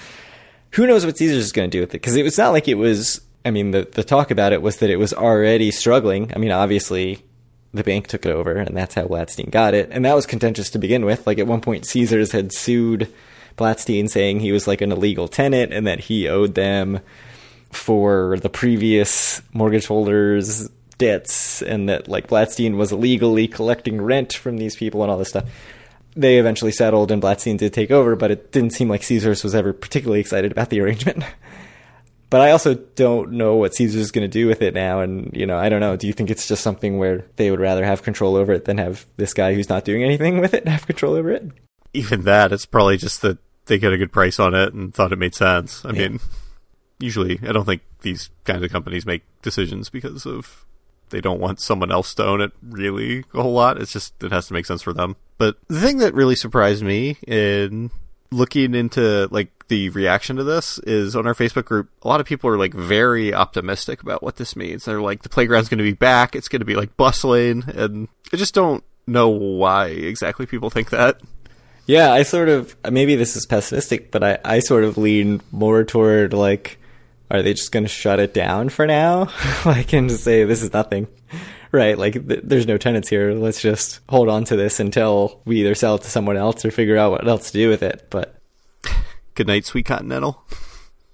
[0.72, 2.00] who knows what Caesars is going to do with it?
[2.00, 3.20] Because it was not like it was.
[3.44, 6.32] I mean, the the talk about it was that it was already struggling.
[6.34, 7.24] I mean, obviously,
[7.72, 10.70] the bank took it over, and that's how Blatstein got it, and that was contentious
[10.70, 11.26] to begin with.
[11.26, 13.12] Like at one point, Caesars had sued
[13.56, 17.00] Blatstein, saying he was like an illegal tenant and that he owed them
[17.70, 24.58] for the previous mortgage holders' debts, and that like Blatstein was illegally collecting rent from
[24.58, 25.48] these people and all this stuff
[26.16, 29.54] they eventually settled and Blatstein did take over, but it didn't seem like Caesars was
[29.54, 31.22] ever particularly excited about the arrangement.
[32.30, 35.00] but I also don't know what Caesars is going to do with it now.
[35.00, 35.96] And, you know, I don't know.
[35.96, 38.78] Do you think it's just something where they would rather have control over it than
[38.78, 41.44] have this guy who's not doing anything with it have control over it?
[41.92, 45.12] Even that, it's probably just that they got a good price on it and thought
[45.12, 45.84] it made sense.
[45.84, 46.08] I Yeah.
[46.08, 46.20] mean,
[46.98, 50.64] usually I don't think these kinds of companies make decisions because of
[51.10, 53.80] they don't want someone else to own it really a whole lot.
[53.80, 55.16] It's just it has to make sense for them.
[55.38, 57.90] But the thing that really surprised me in
[58.30, 62.26] looking into like the reaction to this is on our Facebook group, a lot of
[62.26, 64.84] people are like very optimistic about what this means.
[64.84, 68.08] They're like the playground's going to be back, it's going to be like bustling, and
[68.32, 71.20] I just don't know why exactly people think that.
[71.86, 75.82] Yeah, I sort of maybe this is pessimistic, but I, I sort of lean more
[75.82, 76.78] toward like,
[77.30, 79.28] are they just going to shut it down for now?
[79.64, 81.06] like, and just say this is nothing,
[81.72, 81.96] right?
[81.96, 83.32] Like, th- there's no tenants here.
[83.32, 86.70] Let's just hold on to this until we either sell it to someone else or
[86.70, 88.06] figure out what else to do with it.
[88.10, 88.34] But
[89.34, 90.42] Good night, sweet Continental.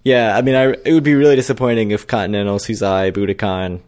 [0.05, 3.81] yeah, I mean, I, it would be really disappointing if Continental, Suzai, Budokan,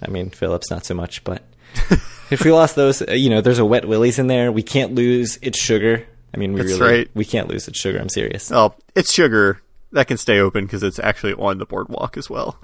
[0.00, 1.42] I mean, Phillips not so much, but
[2.30, 4.50] if we lost those, uh, you know, there's a Wet Willie's in there.
[4.52, 6.04] We can't lose IT'SUGAR.
[6.34, 7.10] I mean, we That's really right.
[7.14, 8.00] we can't lose IT'SUGAR.
[8.00, 8.50] I'm serious.
[8.52, 9.58] Oh, IT'SUGAR
[9.92, 12.58] that can stay open because it's actually on the boardwalk as well.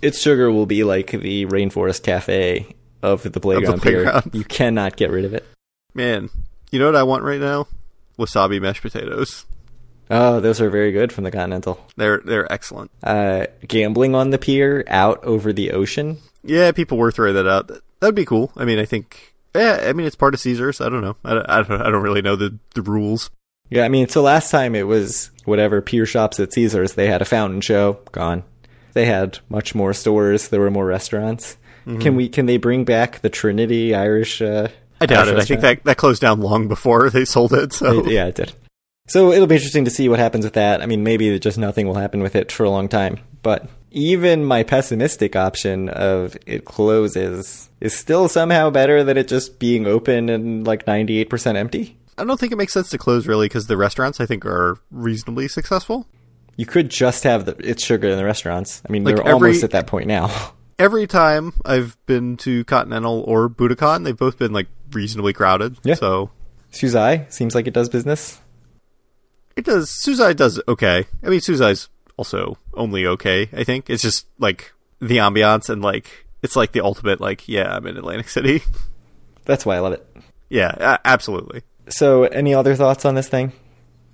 [0.00, 4.02] IT'SUGAR will be like the Rainforest Cafe of the playground, pier.
[4.04, 4.30] playground.
[4.32, 5.44] You cannot get rid of it.
[5.94, 6.30] Man,
[6.70, 7.66] you know what I want right now?
[8.18, 9.44] Wasabi mashed potatoes.
[10.10, 11.84] Oh, those are very good from the Continental.
[11.96, 12.90] They're they're excellent.
[13.02, 16.18] Uh, gambling on the pier out over the ocean.
[16.44, 17.68] Yeah, people were throwing that out.
[17.68, 18.50] That- That'd be cool.
[18.56, 19.32] I mean, I think.
[19.54, 20.80] Yeah, I mean, it's part of Caesars.
[20.80, 21.16] I don't know.
[21.24, 21.80] I, don't- I don't.
[21.82, 23.30] I don't really know the the rules.
[23.72, 26.94] Yeah, I mean, so last time it was whatever pier shops at Caesars.
[26.94, 27.98] They had a fountain show.
[28.12, 28.44] Gone.
[28.92, 30.48] They had much more stores.
[30.48, 31.56] There were more restaurants.
[31.84, 32.28] Can we?
[32.28, 34.40] Can they bring back the Trinity Irish?
[34.40, 34.68] Uh,
[35.00, 35.42] I doubt Irish it.
[35.42, 37.72] I think that that closed down long before they sold it.
[37.72, 38.52] So yeah, it did.
[39.08, 40.80] So it'll be interesting to see what happens with that.
[40.80, 43.18] I mean, maybe just nothing will happen with it for a long time.
[43.42, 49.58] But even my pessimistic option of it closes is still somehow better than it just
[49.58, 51.96] being open and like 98% empty.
[52.18, 54.78] I don't think it makes sense to close really because the restaurants I think are
[54.90, 56.06] reasonably successful.
[56.56, 58.82] You could just have the, IT'SUGAR in the restaurants.
[58.86, 60.52] I mean, Like they're every- almost at that point now.
[60.78, 65.76] Every time I've been to Continental or Buddakan, they've both been like reasonably crowded.
[65.84, 65.94] Yeah.
[65.94, 66.30] So
[66.72, 68.40] Suzai seems like it does business.
[69.54, 69.90] it does.
[69.90, 71.04] Suzai does okay.
[71.22, 73.48] I mean, Suzai's also only okay.
[73.52, 77.76] I think it's just like the ambiance and like it's like the ultimate like yeah
[77.76, 78.62] I'm in Atlantic City.
[79.44, 80.04] That's why I love it.
[80.50, 81.62] yeah, absolutely.
[81.88, 83.52] So, any other thoughts on this thing?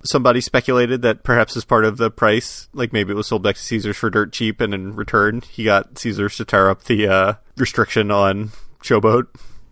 [0.03, 3.55] somebody speculated that perhaps as part of the price, like maybe it was sold back
[3.55, 7.07] to Caesars for dirt cheap, and in return he got Caesars to tear up the
[7.07, 8.51] uh, restriction on
[8.81, 9.27] Showboat.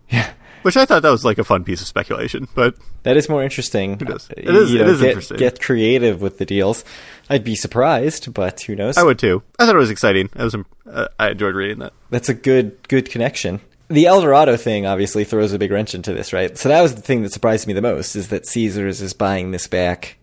[0.08, 0.30] Yeah.
[0.62, 3.44] Which I thought that was like a fun piece of speculation, but That is more
[3.44, 3.92] interesting.
[4.00, 4.28] It is.
[4.36, 5.36] It is- it is get, interesting.
[5.38, 6.84] Get creative with the deals.
[7.30, 8.98] I'd be surprised, but who knows?
[8.98, 9.42] I would too.
[9.58, 10.30] I thought it was exciting.
[10.34, 10.56] I was
[10.90, 11.92] uh, I enjoyed reading that.
[12.10, 13.60] That's a good good connection.
[13.88, 16.56] The Eldorado thing obviously throws a big wrench into this, right?
[16.58, 19.50] So that was the thing that surprised me the most is that Caesars is buying
[19.50, 20.18] this back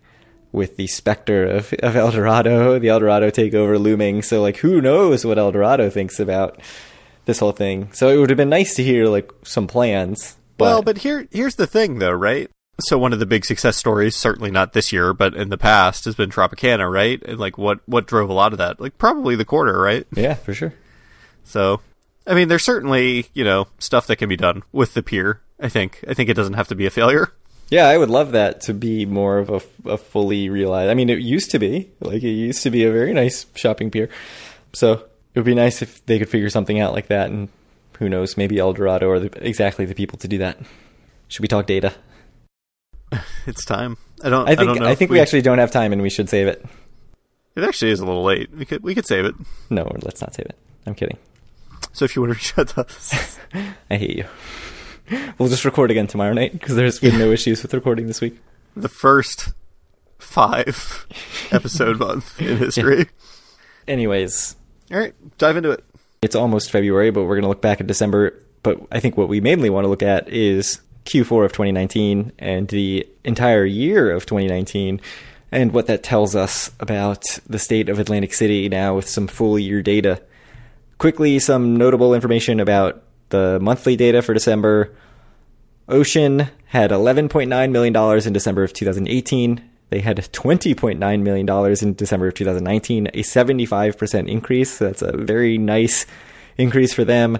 [0.52, 4.22] with the specter of, of Eldorado, the Eldorado takeover looming.
[4.22, 6.60] So like who knows what Eldorado thinks about
[7.26, 7.92] this whole thing.
[7.92, 10.36] So it would have been nice to hear like some plans.
[10.56, 12.50] But, well, but here here's the thing though, right?
[12.80, 16.04] So one of the big success stories, certainly not this year, but in the past,
[16.04, 17.22] has been Tropicana, right?
[17.22, 18.80] And like what what drove a lot of that?
[18.80, 20.06] Like probably the quarter, right?
[20.14, 20.74] yeah, for sure.
[21.44, 21.80] So,
[22.26, 25.40] I mean, there's certainly you know stuff that can be done with the pier.
[25.58, 26.04] I think.
[26.08, 27.32] I think it doesn't have to be a failure.
[27.70, 30.90] Yeah, I would love that to be more of a, a fully realized.
[30.90, 33.90] I mean, it used to be like it used to be a very nice shopping
[33.90, 34.08] pier.
[34.72, 37.30] So it would be nice if they could figure something out like that.
[37.30, 37.48] And
[37.98, 40.58] who knows, maybe Eldorado are the, exactly the people to do that.
[41.28, 41.94] Should we talk data?
[43.46, 43.96] It's time.
[44.24, 44.48] I don't.
[44.48, 46.48] I think don't know I, think we, actually don't have time, and we should save
[46.48, 46.66] it.
[47.54, 48.50] It actually is a little late.
[48.52, 49.36] We could we could save it.
[49.70, 50.56] No, let's not save it.
[50.84, 51.16] I'm kidding.
[51.96, 53.38] So if you want to reach out to us,
[53.90, 54.24] I hate you.
[55.38, 58.38] We'll just record again tomorrow night because there's been no issues with recording this week.
[58.76, 59.54] the first
[60.18, 61.06] five
[61.50, 63.08] episode month in history.
[63.88, 64.56] Anyways,
[64.92, 65.82] All right, dive into it.
[66.20, 68.34] it's almost February, but we're going to look back at December.
[68.62, 72.68] But I think what we mainly want to look at is Q4 of 2019 and
[72.68, 75.00] the entire year of 2019
[75.50, 79.58] and what that tells us about the state of Atlantic City now with some full
[79.58, 80.20] year data.
[80.98, 84.94] Quickly, some notable information about the monthly data for December.
[85.88, 89.62] Ocean had $11.9 million in December of 2018.
[89.90, 94.70] They had $20.9 million in December of 2019, a 75% increase.
[94.78, 96.06] So that's a very nice
[96.56, 97.38] increase for them.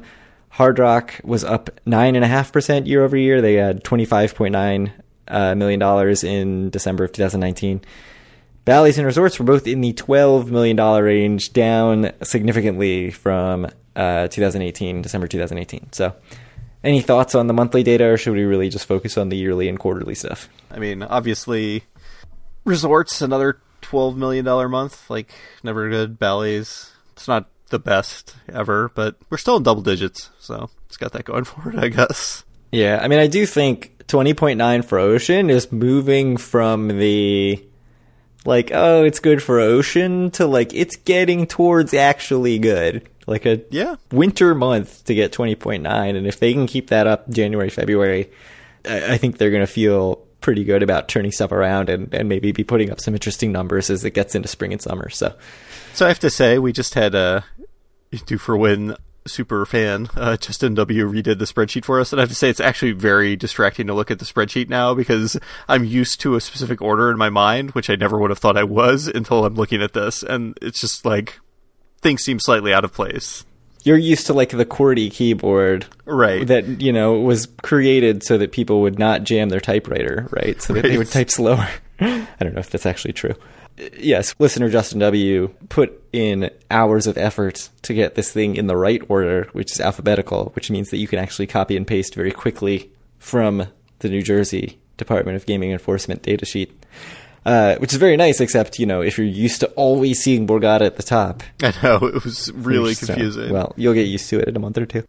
[0.50, 3.40] Hard Rock was up 9.5% year over year.
[3.40, 4.92] They had $25.9
[5.28, 7.80] uh, million in December of 2019.
[8.66, 15.02] Bally's and Resorts were both in the $12 million range, down significantly from uh, 2018,
[15.02, 15.92] December 2018.
[15.92, 16.14] So,
[16.82, 19.68] any thoughts on the monthly data, or should we really just focus on the yearly
[19.68, 20.48] and quarterly stuff?
[20.70, 21.84] I mean, obviously,
[22.64, 25.08] resorts another twelve million dollar month.
[25.08, 26.18] Like never good.
[26.18, 31.12] Bally's, It's not the best ever, but we're still in double digits, so it's got
[31.12, 32.44] that going for it, I guess.
[32.72, 37.64] Yeah, I mean, I do think 20.9 for Ocean is moving from the
[38.46, 43.08] like, oh, it's good for Ocean to like, it's getting towards actually good.
[43.26, 43.96] Like a Yeah.
[44.12, 46.16] winter month to get 20.9.
[46.16, 48.30] And if they can keep that up January, February,
[48.84, 52.28] I I think they're going to feel pretty good about turning stuff around and, and
[52.28, 55.08] maybe be putting up some interesting numbers as it gets into spring and summer.
[55.08, 55.34] So,
[55.92, 57.44] so I have to say, we just had a
[58.26, 58.96] Due for Win
[59.28, 62.48] super fan, uh, Justin W redid the spreadsheet for us, and I have to say
[62.48, 66.40] it's actually very distracting to look at the spreadsheet now because I'm used to a
[66.40, 69.54] specific order in my mind, which I never would have thought I was until I'm
[69.54, 71.38] looking at this, and it's just like
[72.00, 73.44] things seem slightly out of place.
[73.84, 76.46] You're used to like the QWERTY keyboard, right?
[76.46, 80.60] That you know was created so that people would not jam their typewriter, right?
[80.60, 80.90] So that right.
[80.90, 81.68] they would type slower.
[82.00, 83.34] I don't know if that's actually true
[83.98, 85.54] yes, listener Justin W.
[85.68, 89.80] put in hours of effort to get this thing in the right order, which is
[89.80, 93.66] alphabetical, which means that you can actually copy and paste very quickly from
[94.00, 96.70] the New Jersey Department of Gaming Enforcement datasheet.
[97.44, 100.80] Uh, which is very nice, except, you know, if you're used to always seeing Borgata
[100.80, 101.44] at the top.
[101.62, 103.52] I know, it was really confusing.
[103.52, 105.04] Well, you'll get used to it in a month or two.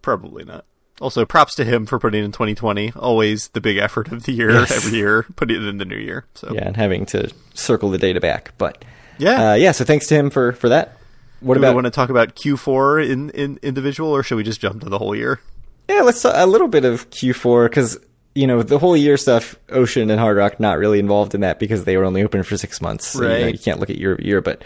[0.00, 0.64] Probably not.
[1.00, 2.92] Also, props to him for putting in 2020.
[2.96, 4.72] Always the big effort of the year yes.
[4.72, 6.24] every year, putting it in the new year.
[6.34, 8.52] So yeah, and having to circle the data back.
[8.58, 8.84] But
[9.18, 9.72] yeah, uh, yeah.
[9.72, 10.98] So thanks to him for for that.
[11.40, 11.70] What Do about?
[11.70, 14.88] We want to talk about Q4 in, in individual, or should we just jump to
[14.88, 15.40] the whole year?
[15.88, 17.98] Yeah, let's talk a little bit of Q4 because
[18.34, 19.56] you know the whole year stuff.
[19.68, 22.56] Ocean and Hard Rock not really involved in that because they were only open for
[22.56, 23.08] six months.
[23.08, 23.38] So, right.
[23.38, 24.62] You, know, you can't look at year over year, but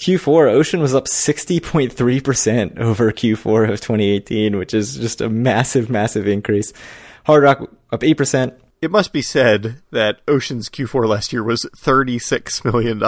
[0.00, 6.26] Q4, Ocean was up 60.3% over Q4 of 2018, which is just a massive, massive
[6.26, 6.72] increase.
[7.26, 8.54] Hard Rock up 8%.
[8.80, 12.98] It must be said that Ocean's Q4 last year was $36 million.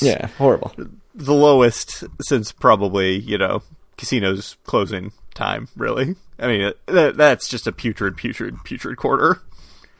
[0.00, 0.72] Yeah, horrible.
[1.14, 3.62] The lowest since probably, you know,
[3.96, 6.14] casinos closing time, really.
[6.38, 9.40] I mean, that, that's just a putrid, putrid, putrid quarter.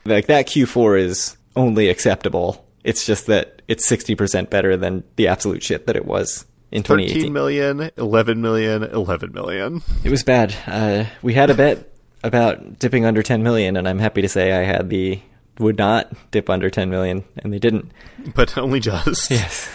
[0.05, 5.61] Like, that Q4 is only acceptable it's just that it's 60% better than the absolute
[5.61, 7.21] shit that it was in 2018.
[7.21, 9.81] 13 million, 11 million, 11 million.
[10.05, 10.55] It was bad.
[10.65, 11.91] Uh, we had a bet
[12.23, 15.19] about dipping under 10 million, and I'm happy to say I had the
[15.59, 17.91] would not dip under 10 million, and they didn't.
[18.33, 19.31] But only just.
[19.37, 19.69] Yes.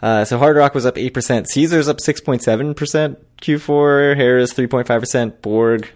[0.00, 1.46] Uh, so Hard Rock was up 8%.
[1.48, 2.74] Caesars up 6.7%.
[2.74, 5.40] Q4, Harrah's 3.5%.
[5.40, 5.90] Borg,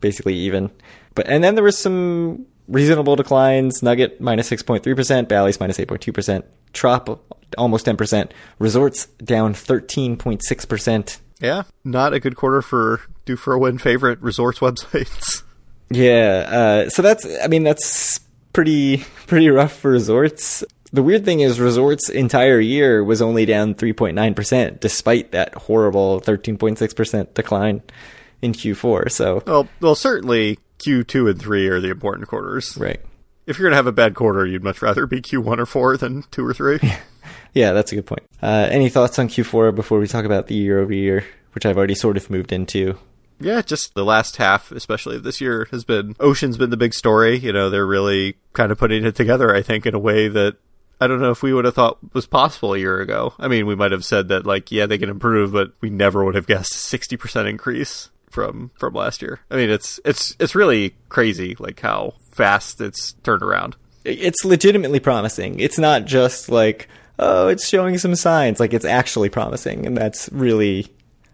[0.00, 0.70] basically even.
[1.14, 3.82] But And then there was some reasonable declines.
[3.82, 11.18] Nugget minus 6.3%, Bally's minus 8.2%, Trop almost 10%, Resorts down 13.6%.
[11.40, 15.42] Yeah, not a good quarter for Due for a Win favorite resorts websites.
[15.90, 18.20] Yeah, uh, so that's I mean that's
[18.52, 20.64] pretty pretty rough for resorts.
[20.92, 27.34] The weird thing is resorts entire year was only down 3.9% despite that horrible 13.6%
[27.34, 27.82] decline
[28.40, 29.10] in Q4.
[29.10, 32.76] So well, well certainly Q2 and 3 are the important quarters.
[32.76, 33.00] Right.
[33.46, 35.96] If you're going to have a bad quarter, you'd much rather be Q1 or 4
[35.96, 36.78] than 2 or 3.
[37.54, 38.22] yeah, that's a good point.
[38.42, 41.78] Uh, any thoughts on Q4 before we talk about the year over year, which I've
[41.78, 42.98] already sort of moved into?
[43.40, 46.92] Yeah, just the last half, especially of this year, has been Ocean's been the big
[46.92, 47.38] story.
[47.38, 50.56] You know, they're really kind of putting it together, I think, in a way that
[51.00, 53.34] I don't know if we would have thought was possible a year ago.
[53.38, 56.24] I mean, we might have said that, like, yeah, they can improve, but we never
[56.24, 59.40] would have guessed a 60% increase from from last year.
[59.50, 63.76] I mean, it's it's it's really crazy, like how fast it's turned around.
[64.04, 65.60] It's legitimately promising.
[65.60, 68.60] It's not just like oh, it's showing some signs.
[68.60, 70.88] Like it's actually promising, and that's really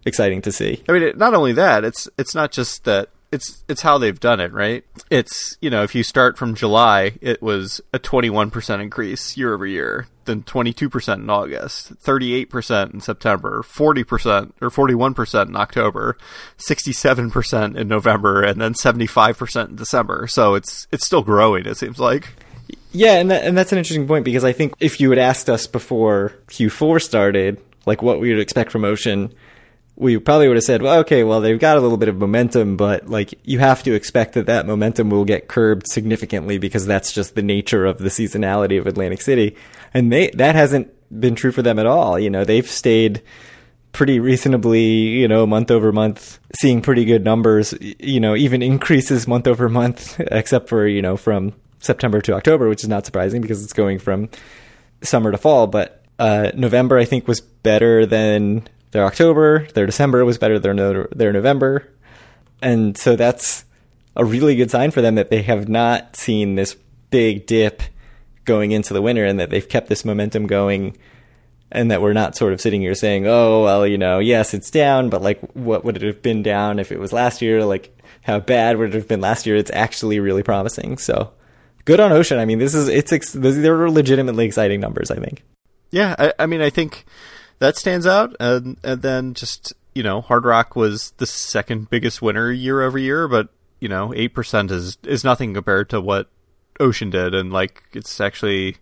[0.04, 0.82] exciting to see.
[0.88, 4.18] I mean, it, not only that, it's it's not just that it's it's how they've
[4.18, 4.84] done it, right?
[5.10, 9.66] It's you know, if you start from July, it was a 21% increase year over
[9.66, 16.16] year, then 22% in August, 38% in September, 40% or 41% in October,
[16.58, 20.26] 67% in November, and then 75% in December.
[20.26, 21.66] So it's it's still growing.
[21.66, 22.28] It seems like.
[22.92, 25.50] Yeah, and that, and that's an interesting point because I think if you had asked
[25.50, 29.34] us before Q4 started, like what we would expect from Ocean
[29.96, 32.76] we probably would have said, well, okay, well, they've got a little bit of momentum,
[32.76, 37.12] but like you have to expect that that momentum will get curbed significantly because that's
[37.12, 39.56] just the nature of the seasonality of Atlantic City.
[39.92, 42.18] And they, that hasn't been true for them at all.
[42.18, 43.22] You know, they've stayed
[43.92, 49.28] pretty reasonably, you know, month over month, seeing pretty good numbers, you know, even increases
[49.28, 53.40] month over month, except for, you know, from September to October, which is not surprising
[53.40, 54.28] because it's going from
[55.02, 55.68] summer to fall.
[55.68, 60.76] But uh, November, I think, was better than their October, their December was better than
[60.76, 61.90] their, November.
[62.62, 63.64] And so that's
[64.14, 66.76] a really good sign for them that they have not seen this
[67.10, 67.82] big dip
[68.44, 70.96] going into the winter and that they've kept this momentum going
[71.72, 74.70] and that we're not sort of sitting here saying, oh, well, you know, yes, it's
[74.70, 77.64] down, but like, what would it have been down if it was last year?
[77.64, 79.56] Like, how bad would it have been last year?
[79.56, 80.98] It's actually really promising.
[80.98, 81.32] So
[81.84, 82.38] good on Ocean.
[82.38, 85.42] I mean, this is, it's, ex- they're legitimately exciting numbers, I think.
[85.90, 86.14] Yeah.
[86.16, 87.04] I, I mean, I think
[87.58, 88.36] that stands out.
[88.40, 92.98] And and then just you know, Hard Rock was the second biggest winner year over
[92.98, 93.48] year, but
[93.80, 96.28] you know, eight percent is is nothing compared to what
[96.80, 98.76] Ocean did, and like it's actually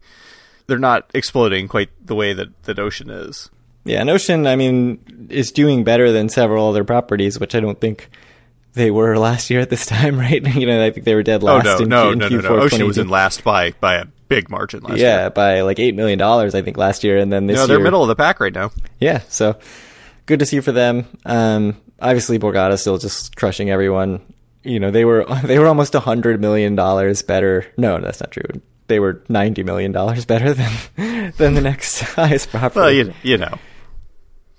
[0.66, 3.51] they're not exploding quite the way that that Ocean is.
[3.85, 7.81] Yeah, and Ocean, I mean, is doing better than several other properties, which I don't
[7.81, 8.09] think
[8.75, 10.43] they were last year at this time, right?
[10.55, 12.43] You know, I think they were dead last oh no, in, no, in no, Q4
[12.43, 12.62] no, no!
[12.62, 15.30] Ocean was in last by by a big margin last yeah, year.
[15.30, 17.80] by like eight million dollars, I think, last year, and then this No, year, they're
[17.80, 18.70] middle of the pack right now.
[19.01, 19.20] yeah.
[19.28, 19.57] So
[20.26, 21.07] good to see for them.
[21.26, 24.20] Um, obviously, Borgata still just crushing everyone.
[24.64, 27.66] You know, they were they were almost a hundred million dollars better.
[27.76, 28.61] No, that's not true.
[28.89, 32.80] They were ninety million dollars better than than the next highest property.
[32.80, 33.59] Well, you you know,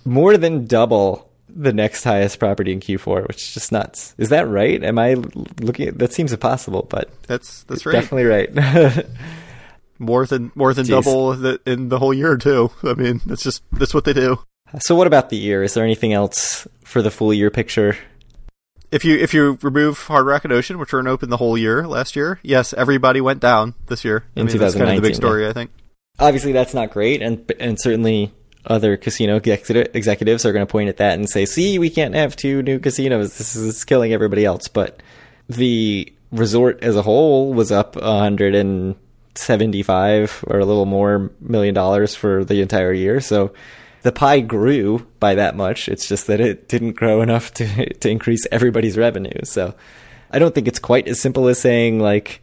[0.06, 4.16] More than double the next highest property in Q4, which is just nuts.
[4.18, 4.84] Is that right?
[4.84, 5.14] Am I
[5.62, 5.90] looking?
[5.90, 7.94] At, that seems impossible, but that's that's right.
[7.94, 9.06] definitely right.
[10.00, 10.90] More than more than Jeez.
[10.90, 12.72] double the, in the whole year too.
[12.84, 14.40] I mean, that's just that's what they do.
[14.80, 15.64] so, what about the year?
[15.64, 17.96] Is there anything else for the full year picture?
[18.92, 21.88] If you if you remove Hard Rock and Ocean, which were open the whole year
[21.88, 24.24] last year, yes, everybody went down this year.
[24.36, 25.72] I In mean, that's kind of the 2019, big story, I think.
[26.20, 28.32] obviously that's not great and and certainly
[28.66, 32.14] other casino executive- executives are going to point at that and say see we can't
[32.16, 35.02] have two new casinos this is killing everybody else but
[35.50, 37.98] the resort as a whole was up
[39.36, 43.54] 175 or a little more million dollars for the entire year so
[44.04, 48.10] the pie grew by that much it's just that it didn't grow enough to to
[48.10, 49.74] increase everybody's revenue so
[50.32, 52.42] i don't think it's quite as simple as saying like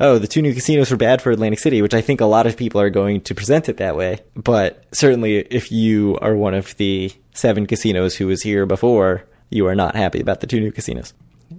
[0.00, 2.46] oh, the two new casinos were bad for Atlantic City, which I think a lot
[2.46, 4.20] of people are going to present it that way.
[4.34, 9.66] But certainly, if you are one of the seven casinos who was here before, you
[9.66, 11.12] are not happy about the two new casinos.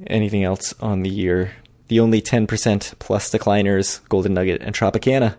[0.07, 1.51] Anything else on the year?
[1.91, 5.35] The only 10% plus decliners, Golden Nugget and Tropicana.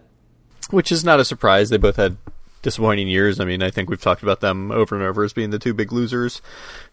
[0.68, 1.70] Which is not a surprise.
[1.70, 2.18] They both had
[2.61, 3.40] disappointing years.
[3.40, 5.72] I mean, I think we've talked about them over and over as being the two
[5.72, 6.42] big losers.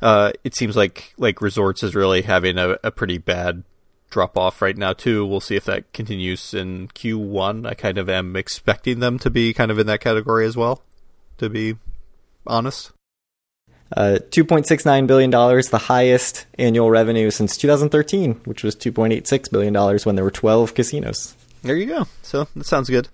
[0.01, 3.65] Uh, it seems like like Resorts is really having a, a pretty bad
[4.09, 5.25] drop off right now too.
[5.25, 7.67] We'll see if that continues in Q1.
[7.67, 10.83] I kind of am expecting them to be kind of in that category as well.
[11.39, 11.75] To be
[12.47, 12.93] honest.
[13.95, 19.73] Uh, $2.69 billion, the highest annual revenue since 2013, which was $2.86 billion
[20.03, 21.35] when there were 12 casinos.
[21.63, 22.07] There you go.
[22.21, 23.07] So that sounds good.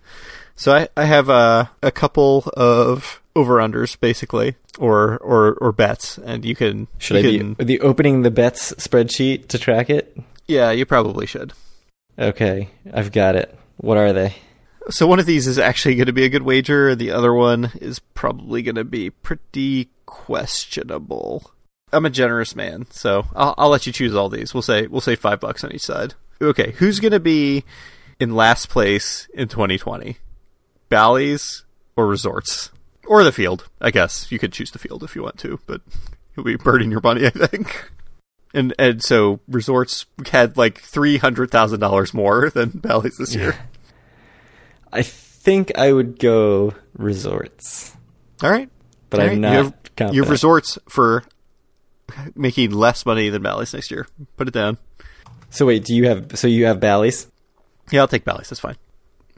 [0.56, 6.18] So I, I have uh, a couple of over unders basically, or, or or bets,
[6.20, 9.90] and you can Should you I can- be the opening the bets spreadsheet to track
[9.90, 10.18] it?
[10.48, 11.52] Yeah, you probably should.
[12.18, 13.58] Okay, I've got it.
[13.78, 14.36] What are they?
[14.90, 17.72] So one of these is actually going to be a good wager, the other one
[17.82, 21.52] is probably going to be pretty questionable.
[21.92, 24.54] I'm a generous man, so I'll, I'll let you choose all these.
[24.54, 26.14] We'll say we'll say five bucks on each side.
[26.42, 27.64] Okay, who's going to be
[28.20, 30.18] in last place in 2020?
[30.90, 31.64] Bally's
[31.96, 32.72] or Resorts
[33.08, 33.70] or the Field?
[33.80, 35.82] I guess you could choose the Field if you want to, but
[36.36, 37.92] you'll be burning your money, I think.
[38.54, 43.58] And and so Resorts had like three hundred thousand dollars more than Bally's this year.
[44.92, 47.96] I think I would go resorts,
[48.42, 48.70] All right.
[49.10, 50.14] But All I'm not You have, confident.
[50.16, 51.24] you have resorts for
[52.36, 54.08] making less money than Bally's next year.
[54.38, 54.78] Put it down.
[55.50, 56.38] so wait, do you have?
[56.38, 57.28] So you have Bally's?
[57.92, 58.50] Yeah, I'll take Bally's.
[58.50, 58.76] That's fine.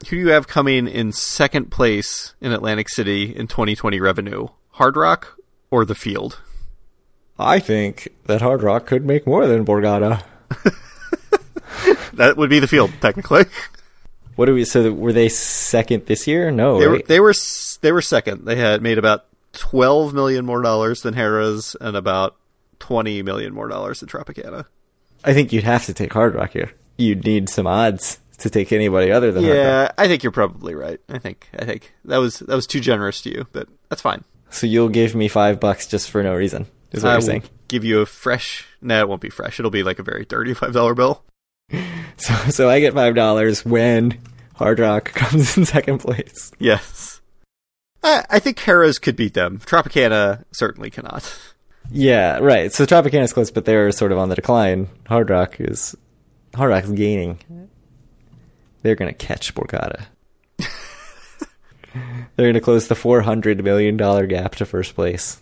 [0.08, 4.46] Who do you have coming in second place in Atlantic City in 2020 revenue?
[4.72, 5.36] Hard Rock
[5.70, 6.40] or the Field?
[7.38, 10.22] I think that Hard Rock could make more than Borgata.
[12.14, 13.44] That would be the Field, technically.
[14.34, 14.64] What do we?
[14.64, 16.50] So were they second this year?
[16.50, 17.06] No, They were right?
[17.06, 17.34] they were
[17.80, 18.44] they were second.
[18.44, 22.36] They had made about 12 million more dollars than Harrah's and about
[22.80, 24.66] 20 million more dollars than Tropicana.
[25.24, 26.72] I think you'd have to take Hard Rock here.
[26.96, 29.64] You'd need some odds to take anybody other than Hard Rock.
[29.64, 31.00] Yeah, I think you're probably right.
[31.08, 34.24] I think I think that was that was too generous to you, but that's fine.
[34.50, 36.66] So you'll give me five bucks just for no reason.
[36.92, 37.42] Is what I you're saying?
[37.68, 38.66] give you a fresh.
[38.80, 39.58] No, it won't be fresh.
[39.58, 41.24] It'll be like a very dirty five dollar bill.
[42.20, 44.18] So so I get five dollars when
[44.56, 46.50] Hard Rock comes in second place.
[46.58, 47.17] Yes,
[48.08, 49.58] I, I think Harrah's could beat them.
[49.60, 51.38] Tropicana certainly cannot.
[51.90, 52.72] Yeah, right.
[52.72, 54.88] So Tropicana's close, but they're sort of on the decline.
[55.06, 55.96] Hard Rock is
[56.54, 57.38] Hard Rock's gaining.
[58.82, 60.06] They're gonna catch Borgata.
[62.36, 65.40] they're gonna close the four hundred million dollar gap to first place.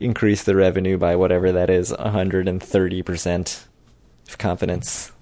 [0.00, 3.66] Increase the revenue by whatever that is, hundred and thirty percent
[4.28, 5.12] of confidence.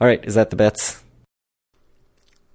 [0.00, 1.02] All right, is that the bets?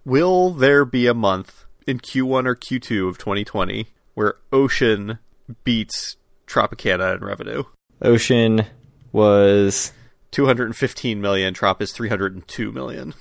[0.06, 5.20] Will there be a month in Q1 or Q2 of 2020 where Ocean
[5.64, 6.18] beats
[6.48, 7.64] Tropicana in revenue?
[8.02, 8.66] Ocean
[9.12, 9.92] was
[10.32, 11.54] 215 million.
[11.54, 13.14] Trop is 302 million.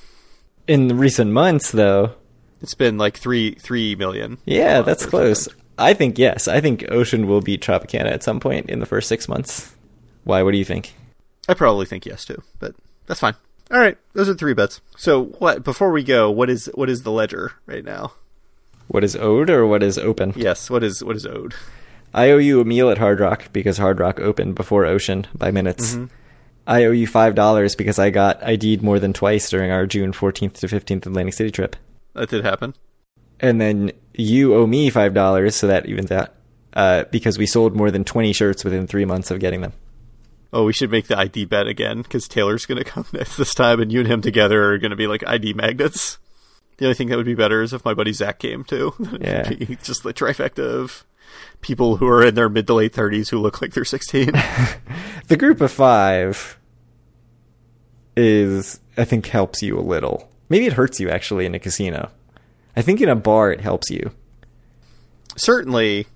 [0.67, 2.15] in the recent months, though.
[2.61, 4.39] It's been like three three million.
[4.45, 5.49] Yeah, Uh, that's close.
[5.79, 6.47] I think yes.
[6.47, 9.75] I think Ocean will beat Tropicana at some point in the first six months.
[10.25, 10.43] Why?
[10.45, 10.95] What do you think?
[11.49, 13.35] I probably think yes too, but that's fine.
[13.73, 14.81] All right, those are three bets.
[14.97, 15.65] So what?
[15.65, 18.13] Before we go, what is what is the ledger right now?
[18.89, 20.33] What is owed or what is open?
[20.37, 21.55] Yes, what is what is owed?
[22.15, 25.51] I owe you a meal at Hard Rock because Hard Rock opened before Ocean by
[25.51, 25.97] minutes.
[26.67, 30.13] I owe you five dollars because I got ID'd more than twice during our June
[30.13, 31.77] fourteenth to fifteenth Atlantic City trip.
[32.15, 32.75] That did happen.
[33.41, 36.35] And then you owe me five dollars, so that evens out.
[36.75, 39.73] Uh, because we sold more than twenty shirts within three months of getting them.
[40.53, 43.55] Oh, we should make the ID bet again because Taylor's going to come next this
[43.55, 46.19] time, and you and him together are going to be like ID magnets.
[46.83, 48.93] The only thing that would be better is if my buddy Zach came too.
[49.21, 49.49] Yeah.
[49.85, 51.05] Just the trifecta of
[51.61, 54.33] people who are in their mid to late thirties who look like they're sixteen.
[55.29, 56.59] The group of five
[58.17, 60.29] is, I think, helps you a little.
[60.49, 62.11] Maybe it hurts you actually in a casino.
[62.77, 64.11] I think in a bar it helps you.
[65.37, 66.09] Certainly,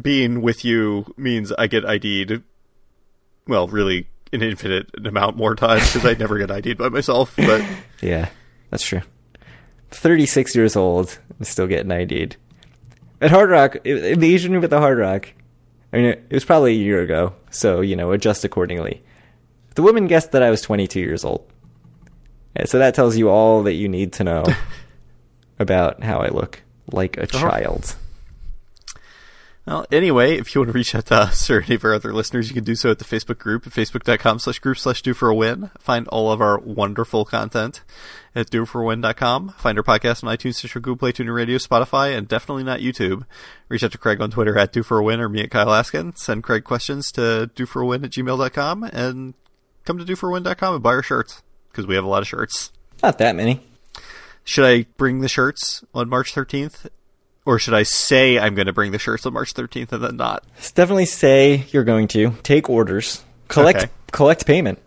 [0.00, 2.42] being with you means I get ID'd.
[3.46, 7.34] Well, really, an infinite amount more times because I never get ID'd by myself.
[7.36, 7.62] But
[8.00, 8.30] Yeah,
[8.70, 9.02] that's true.
[9.90, 12.36] 36 years old and still getting ID'd.
[13.20, 15.28] At Hard Rock, in the Asian room at the Hard Rock,
[15.92, 19.02] I mean, it was probably a year ago, so, you know, adjust accordingly.
[19.74, 21.46] The woman guessed that I was 22 years old.
[22.56, 24.44] Yeah, so that tells you all that you need to know
[25.58, 26.62] about how I look
[26.92, 27.94] like a child.
[29.66, 32.12] Well, anyway, if you want to reach out to us or any of our other
[32.14, 35.14] listeners, you can do so at the Facebook group at facebook.com slash group slash Due
[35.14, 35.70] for a Win.
[35.78, 37.82] Find all of our wonderful content
[38.34, 39.50] at dueforwin.com.
[39.58, 43.26] Find our podcast on iTunes, Stitcher, Google Play, TuneIn Radio, Spotify, and definitely not YouTube.
[43.68, 45.72] Reach out to Craig on Twitter at Due for a Win or me at Kyle
[45.72, 46.16] Askin.
[46.16, 49.34] Send Craig questions to Due for a Win at gmail.com and
[49.84, 52.22] come to Due for a Win.com and buy our shirts because we have a lot
[52.22, 52.72] of shirts.
[53.02, 53.60] Not that many.
[54.42, 56.88] Should I bring the shirts on March 13th?
[57.50, 60.16] Or should I say I'm going to bring the shirts on March 13th and then
[60.16, 60.44] not?
[60.58, 62.30] Just definitely say you're going to.
[62.44, 63.24] Take orders.
[63.48, 63.90] Collect Okay.
[64.12, 64.78] collect payment.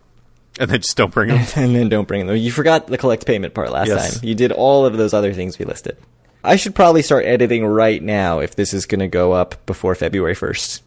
[0.58, 1.44] And then just don't bring them.
[1.56, 2.34] and then don't bring them.
[2.38, 4.14] You forgot the collect payment part last Yes.
[4.18, 4.26] time.
[4.26, 5.98] You did all of those other things we listed.
[6.42, 9.94] I should probably start editing right now if this is going to go up before
[9.94, 10.80] February 1st.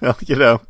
[0.00, 0.60] Well, you know,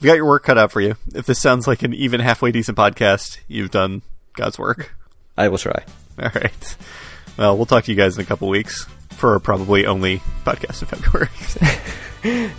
[0.00, 0.94] you've got your work cut out for you.
[1.16, 4.02] If this sounds like an even halfway decent podcast, you've done
[4.34, 4.94] God's work.
[5.36, 5.82] I will try.
[6.22, 6.76] All right.
[7.36, 8.86] Well, we'll talk to you guys in a couple weeks
[9.16, 11.28] for our probably only podcast in February.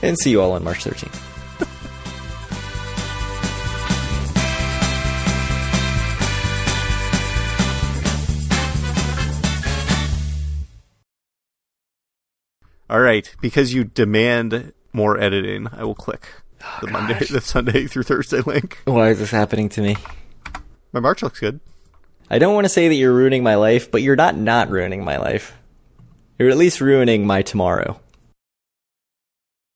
[0.03, 1.35] And see you all on March 13th.
[12.87, 13.33] All right.
[13.41, 16.27] Because you demand more editing, I will click
[16.63, 18.79] oh, the Monday, the Sunday through Thursday link.
[18.85, 19.97] Why is this happening to me?
[20.93, 21.59] My March looks good.
[22.29, 25.03] I don't want to say that you're ruining my life, but you're not not ruining
[25.03, 25.55] my life.
[26.37, 27.97] You're at least ruining my tomorrow.